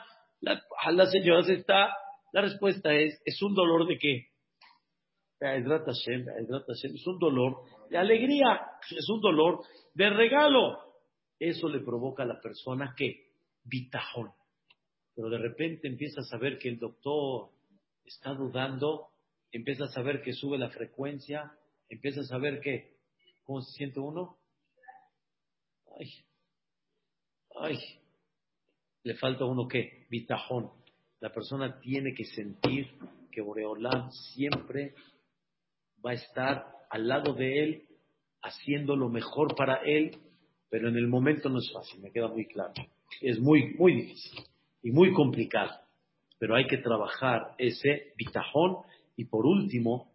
La, 0.86 0.92
la 0.92 1.06
señora 1.08 1.44
se 1.44 1.54
está, 1.54 1.90
la 2.32 2.42
respuesta 2.42 2.94
es, 2.94 3.22
es 3.26 3.42
un 3.42 3.54
dolor 3.54 3.88
de 3.88 3.98
qué? 3.98 4.28
Es 5.40 7.08
un 7.08 7.20
dolor 7.20 7.64
de 7.90 7.98
alegría, 7.98 8.62
es 8.90 9.10
un 9.10 9.22
dolor 9.22 9.62
de 9.94 10.10
regalo. 10.10 10.78
Eso 11.40 11.70
le 11.70 11.80
provoca 11.80 12.24
a 12.24 12.26
la 12.26 12.42
persona 12.42 12.94
que 12.98 13.30
bitajón. 13.64 14.32
Pero 15.16 15.30
de 15.30 15.38
repente 15.38 15.88
empieza 15.88 16.22
a 16.22 16.26
saber 16.26 16.60
que 16.60 16.70
el 16.70 16.80
doctor 16.80 17.50
está 18.04 18.34
dudando, 18.34 19.08
empieza 19.52 19.86
a 19.86 19.90
saber 19.90 20.22
que 20.22 20.34
sube 20.34 20.58
la 20.58 20.70
frecuencia, 20.70 21.52
empieza 21.88 22.22
a 22.22 22.26
saber 22.26 22.60
que, 22.60 22.98
¿cómo 23.44 23.62
se 23.62 23.72
siente 23.72 24.00
uno? 24.00 24.38
Ay, 25.98 26.10
ay, 27.62 27.78
le 29.04 29.16
falta 29.16 29.46
uno 29.46 29.68
qué? 29.68 30.06
Bitajón. 30.10 30.72
La 31.20 31.32
persona 31.32 31.80
tiene 31.80 32.14
que 32.14 32.26
sentir 32.26 32.88
que 33.32 33.42
Boreolam 33.42 34.12
siempre 34.12 34.94
va 36.06 36.12
a 36.12 36.16
estar 36.16 36.66
al 36.90 37.08
lado 37.08 37.34
de 37.34 37.64
él 37.64 37.88
haciendo 38.42 38.96
lo 38.96 39.10
mejor 39.10 39.56
para 39.56 39.82
él, 39.84 40.18
pero 40.70 40.88
en 40.88 40.96
el 40.96 41.08
momento 41.08 41.50
no 41.50 41.60
es 41.60 41.72
fácil, 41.72 42.02
me 42.02 42.12
queda 42.12 42.28
muy 42.28 42.46
claro. 42.46 42.74
Es 43.22 43.40
muy, 43.40 43.74
muy 43.76 43.94
difícil 43.96 44.44
y 44.82 44.92
muy 44.92 45.14
complicado, 45.14 45.72
pero 46.38 46.56
hay 46.56 46.68
que 46.68 46.78
trabajar 46.78 47.54
ese 47.58 48.14
bitajón 48.16 48.78
y 49.18 49.26
por 49.26 49.46
último, 49.46 50.10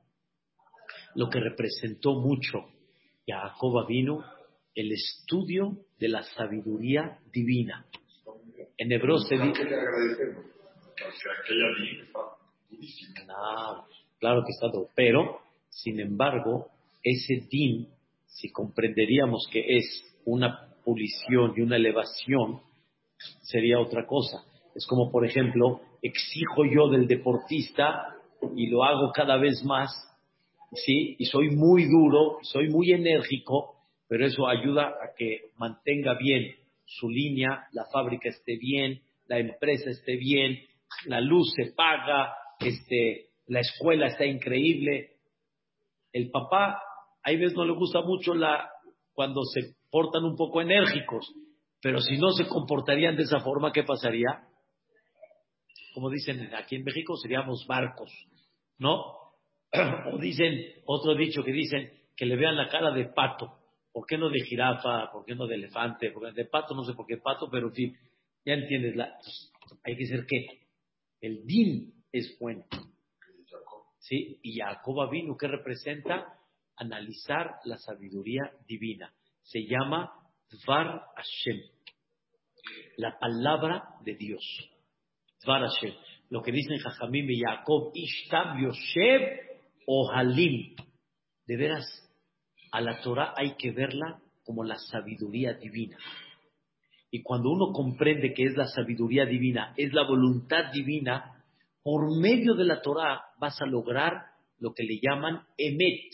lo 1.15 1.29
que 1.29 1.39
representó 1.39 2.15
mucho 2.15 2.67
Jacob 3.27 3.87
vino, 3.87 4.25
el 4.75 4.93
estudio 4.93 5.79
de 5.99 6.09
la 6.09 6.23
sabiduría 6.23 7.19
divina. 7.33 7.87
En 8.77 8.93
hebreo 8.93 9.19
se 9.19 9.37
dice... 9.37 9.63
claro 14.19 14.45
que 14.45 14.53
está 14.53 14.71
todo, 14.71 14.89
pero, 14.95 15.41
sin 15.71 16.01
embargo, 16.01 16.69
ese 17.03 17.47
din 17.49 17.89
si 18.27 18.51
comprenderíamos 18.51 19.49
que 19.51 19.65
es 19.77 20.05
una 20.25 20.75
pulición 20.85 21.55
y 21.57 21.61
una 21.61 21.77
elevación, 21.77 22.61
sería 23.43 23.79
otra 23.79 24.07
cosa. 24.07 24.45
Es 24.75 24.87
como, 24.87 25.11
por 25.11 25.25
ejemplo, 25.25 25.81
exijo 26.03 26.65
yo 26.65 26.89
del 26.89 27.07
deportista 27.07 28.17
y 28.57 28.67
lo 28.69 28.85
hago 28.85 29.13
cada 29.13 29.37
vez 29.37 29.65
más, 29.65 29.91
¿sí? 30.73 31.17
Y 31.19 31.27
soy 31.27 31.51
muy 31.51 31.85
duro, 31.85 32.39
soy 32.43 32.69
muy 32.69 32.93
enérgico, 32.93 33.77
pero 34.09 34.27
eso 34.27 34.49
ayuda 34.49 34.89
a 34.89 35.15
que 35.17 35.51
mantenga 35.57 36.15
bien 36.15 36.57
su 36.85 37.09
línea, 37.09 37.67
la 37.73 37.85
fábrica 37.93 38.29
esté 38.29 38.57
bien, 38.57 39.01
la 39.27 39.39
empresa 39.39 39.91
esté 39.91 40.17
bien, 40.17 40.59
la 41.07 41.21
luz 41.21 41.53
se 41.55 41.73
paga, 41.73 42.35
este, 42.61 43.31
la 43.47 43.61
escuela 43.61 44.07
está 44.07 44.25
increíble. 44.25 45.17
El 46.13 46.31
papá 46.31 46.81
hay 47.23 47.37
veces 47.37 47.57
no 47.57 47.65
le 47.65 47.73
gusta 47.73 48.03
mucho 48.03 48.35
la, 48.35 48.71
cuando 49.13 49.43
se 49.45 49.75
portan 49.91 50.25
un 50.25 50.37
poco 50.37 50.61
enérgicos, 50.61 51.33
pero 51.81 52.01
si 52.01 52.17
no 52.19 52.31
se 52.33 52.47
comportarían 52.47 53.17
de 53.17 53.23
esa 53.23 53.41
forma, 53.41 53.73
¿qué 53.73 53.83
pasaría? 53.83 54.49
Como 55.95 56.11
dicen 56.11 56.55
aquí 56.55 56.77
en 56.77 56.85
México, 56.85 57.17
seríamos 57.17 57.67
barcos, 57.67 58.11
¿no? 58.79 59.03
O 60.13 60.19
dicen, 60.19 60.55
otro 60.87 61.15
dicho 61.15 61.43
que 61.43 61.53
dicen, 61.53 61.91
que 62.17 62.27
le 62.27 62.37
vean 62.37 62.57
la 62.57 62.69
cara 62.69 62.93
de 62.93 63.07
pato. 63.07 63.59
¿Por 63.95 64.07
qué 64.07 64.19
no 64.19 64.29
de 64.29 64.41
jirafa? 64.41 65.11
¿Por 65.11 65.25
qué 65.25 65.35
no 65.35 65.47
de 65.47 65.55
elefante? 65.55 66.11
Porque 66.11 66.33
de 66.33 66.45
pato, 66.45 66.75
no 66.75 66.85
sé 66.85 66.93
por 66.93 67.07
qué 67.07 67.17
pato, 67.17 67.49
pero 67.51 67.69
en 67.69 67.75
fin, 67.75 67.99
ya 68.45 68.53
entiendes. 68.53 68.97
La, 68.97 69.17
hay 69.85 69.97
que 69.97 70.07
ser 70.07 70.27
qué? 70.27 70.67
El 71.23 71.47
din 71.47 72.05
es 72.13 72.37
bueno. 72.39 72.67
¿Sí? 74.01 74.39
Y 74.43 74.59
Jacob 74.59 75.09
vino, 75.11 75.35
¿qué 75.39 75.49
representa? 75.49 76.35
analizar 76.77 77.57
la 77.65 77.79
sabiduría 77.79 78.53
divina. 78.67 79.13
Se 79.43 79.61
llama 79.67 80.11
Dvar 80.51 81.03
Hashem, 81.17 81.61
la 82.97 83.19
palabra 83.19 83.85
de 84.05 84.15
Dios. 84.15 84.45
Dvar 85.43 85.63
Hashem. 85.63 85.95
Lo 86.31 86.43
que 86.43 86.53
dicen 86.53 86.79
Jajamim 86.79 87.31
y 87.31 87.41
Jacob, 87.41 87.93
Ishtab 87.95 88.59
Yoshev 88.61 89.41
o 89.87 90.11
Halim. 90.11 90.75
De 91.47 91.57
veras, 91.57 91.85
a 92.75 92.81
la 92.81 93.01
Torah 93.01 93.35
hay 93.37 93.55
que 93.55 93.71
verla 93.71 94.21
como 94.43 94.65
la 94.65 94.77
sabiduría 94.77 95.55
divina. 95.55 95.97
Y 97.09 97.23
cuando 97.23 97.51
uno 97.51 97.73
comprende 97.73 98.35
que 98.35 98.43
es 98.47 98.57
la 98.57 98.67
sabiduría 98.67 99.25
divina, 99.27 99.73
es 99.77 99.93
la 99.93 100.03
voluntad 100.03 100.73
divina, 100.73 101.45
por 101.85 102.19
medio 102.19 102.55
de 102.55 102.65
la 102.65 102.83
Torah 102.83 103.27
vas 103.39 103.63
a 103.63 103.67
lograr 103.67 104.25
lo 104.59 104.75
que 104.75 104.83
le 104.83 104.99
llaman 105.01 105.41
emet, 105.57 106.11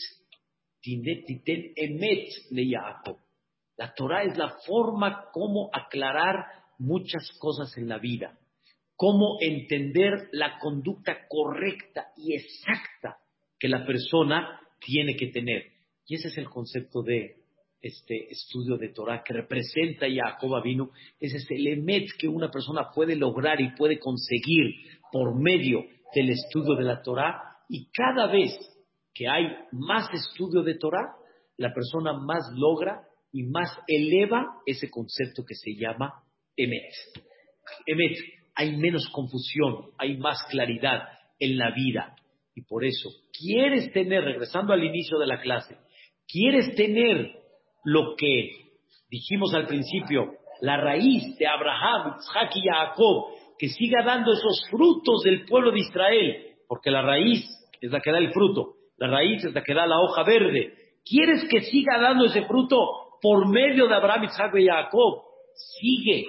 emet 0.83 2.27
le 2.51 2.65
La 3.77 3.93
Torah 3.95 4.23
es 4.23 4.37
la 4.37 4.57
forma 4.63 5.31
como 5.33 5.71
aclarar 5.73 6.45
muchas 6.77 7.27
cosas 7.39 7.75
en 7.75 7.89
la 7.89 7.97
vida. 7.97 8.37
cómo 8.95 9.37
entender 9.41 10.29
la 10.31 10.59
conducta 10.59 11.25
correcta 11.27 12.11
y 12.15 12.35
exacta 12.35 13.17
que 13.57 13.67
la 13.67 13.83
persona 13.83 14.61
tiene 14.79 15.15
que 15.15 15.31
tener. 15.31 15.80
Y 16.11 16.15
ese 16.15 16.27
es 16.27 16.37
el 16.39 16.49
concepto 16.49 17.03
de 17.03 17.37
este 17.81 18.29
estudio 18.29 18.75
de 18.75 18.89
Torah 18.89 19.23
que 19.23 19.31
representa 19.33 20.07
Jacob 20.13 20.61
vino. 20.61 20.91
Ese 21.17 21.37
es 21.37 21.47
el 21.49 21.65
emet 21.67 22.05
que 22.19 22.27
una 22.27 22.51
persona 22.51 22.89
puede 22.93 23.15
lograr 23.15 23.61
y 23.61 23.73
puede 23.77 23.97
conseguir 23.97 24.75
por 25.09 25.41
medio 25.41 25.85
del 26.13 26.31
estudio 26.31 26.75
de 26.75 26.83
la 26.83 27.01
Torah. 27.01 27.41
Y 27.69 27.89
cada 27.91 28.27
vez 28.27 28.51
que 29.13 29.29
hay 29.29 29.55
más 29.71 30.13
estudio 30.13 30.63
de 30.63 30.75
Torah, 30.75 31.15
la 31.55 31.73
persona 31.73 32.11
más 32.11 32.43
logra 32.57 33.03
y 33.31 33.43
más 33.43 33.69
eleva 33.87 34.59
ese 34.65 34.89
concepto 34.89 35.45
que 35.47 35.55
se 35.55 35.75
llama 35.77 36.11
emet. 36.57 36.91
Emet, 37.85 38.17
hay 38.53 38.75
menos 38.75 39.07
confusión, 39.13 39.91
hay 39.97 40.17
más 40.17 40.43
claridad 40.49 41.03
en 41.39 41.57
la 41.57 41.71
vida. 41.73 42.17
Y 42.53 42.63
por 42.63 42.83
eso, 42.83 43.09
quieres 43.31 43.93
tener, 43.93 44.25
regresando 44.25 44.73
al 44.73 44.83
inicio 44.83 45.17
de 45.17 45.27
la 45.27 45.39
clase, 45.39 45.77
quieres 46.31 46.75
tener 46.75 47.31
lo 47.83 48.15
que 48.15 48.51
dijimos 49.09 49.53
al 49.53 49.67
principio, 49.67 50.33
la 50.61 50.77
raíz 50.77 51.37
de 51.37 51.47
Abraham, 51.47 52.15
Isaac 52.19 52.51
y 52.55 52.67
Jacob, 52.67 53.25
que 53.57 53.67
siga 53.67 54.03
dando 54.03 54.31
esos 54.31 54.63
frutos 54.69 55.23
del 55.23 55.45
pueblo 55.45 55.71
de 55.71 55.79
Israel, 55.79 56.45
porque 56.67 56.91
la 56.91 57.01
raíz 57.01 57.45
es 57.81 57.91
la 57.91 57.99
que 57.99 58.11
da 58.11 58.19
el 58.19 58.31
fruto, 58.31 58.75
la 58.97 59.07
raíz 59.07 59.43
es 59.43 59.53
la 59.53 59.63
que 59.63 59.73
da 59.73 59.85
la 59.85 59.99
hoja 59.99 60.23
verde. 60.23 60.73
¿Quieres 61.03 61.47
que 61.49 61.61
siga 61.61 61.99
dando 61.99 62.25
ese 62.25 62.45
fruto 62.45 62.77
por 63.21 63.47
medio 63.49 63.87
de 63.87 63.95
Abraham, 63.95 64.25
Isaac 64.25 64.55
y 64.55 64.67
Jacob? 64.67 65.23
Sigue 65.79 66.25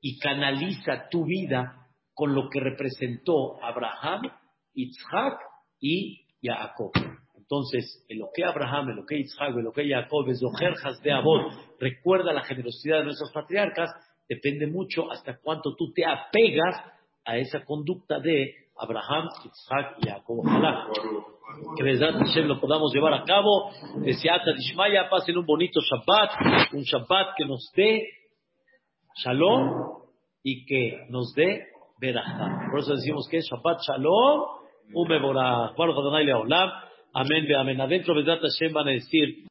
y 0.00 0.18
canaliza 0.18 1.08
tu 1.08 1.24
vida 1.24 1.86
con 2.12 2.34
lo 2.34 2.48
que 2.48 2.60
representó 2.60 3.62
Abraham, 3.62 4.22
Isaac 4.74 5.38
y 5.80 6.26
Jacob. 6.42 6.92
Entonces, 7.48 8.04
en 8.08 8.18
lo 8.18 8.28
que 8.34 8.44
Abraham, 8.44 8.90
en 8.90 8.96
lo 8.96 9.06
que 9.06 9.18
Isaac, 9.18 9.50
en 9.56 9.62
lo 9.62 9.72
que 9.72 9.88
Jacob, 9.88 10.28
es 10.28 10.40
de 11.02 11.12
Abod, 11.12 11.52
recuerda 11.78 12.32
la 12.32 12.42
generosidad 12.42 12.98
de 12.98 13.04
nuestros 13.04 13.30
patriarcas, 13.30 13.88
depende 14.28 14.66
mucho 14.66 15.10
hasta 15.12 15.38
cuánto 15.38 15.76
tú 15.76 15.92
te 15.92 16.04
apegas 16.04 16.82
a 17.24 17.36
esa 17.36 17.64
conducta 17.64 18.18
de 18.18 18.52
Abraham, 18.76 19.28
Isaac 19.44 19.96
y 20.02 20.08
Jacob. 20.08 20.40
Ojalá 20.40 20.88
que 21.76 21.84
Besat 21.84 22.14
Hashem 22.14 22.46
lo 22.46 22.60
podamos 22.60 22.92
llevar 22.92 23.14
a 23.14 23.22
cabo. 23.22 23.70
Deseata 23.98 24.52
Dishmaya, 24.52 25.08
pasen 25.08 25.38
un 25.38 25.46
bonito 25.46 25.80
Shabbat, 25.80 26.72
un 26.72 26.82
Shabbat 26.82 27.36
que 27.36 27.44
nos 27.44 27.70
dé 27.76 28.08
Shalom 29.22 30.02
y 30.42 30.66
que 30.66 31.06
nos 31.10 31.32
dé 31.34 31.68
Berajá. 32.00 32.70
Por 32.72 32.80
eso 32.80 32.94
decimos 32.94 33.28
que 33.30 33.38
es 33.38 33.48
Shabbat 33.48 33.80
Shalom, 33.86 34.42
un 34.92 35.08
Mevorah. 35.08 35.74
Baruch 35.76 35.96
Adonai 35.96 36.24
Leolam. 36.24 36.85
Amén, 37.16 37.48
amén. 37.56 37.80
Adentro, 37.80 38.14
Besat 38.14 38.42
Hashem 38.42 38.74
van 38.74 38.88
a 38.88 38.90
decir 38.90 39.38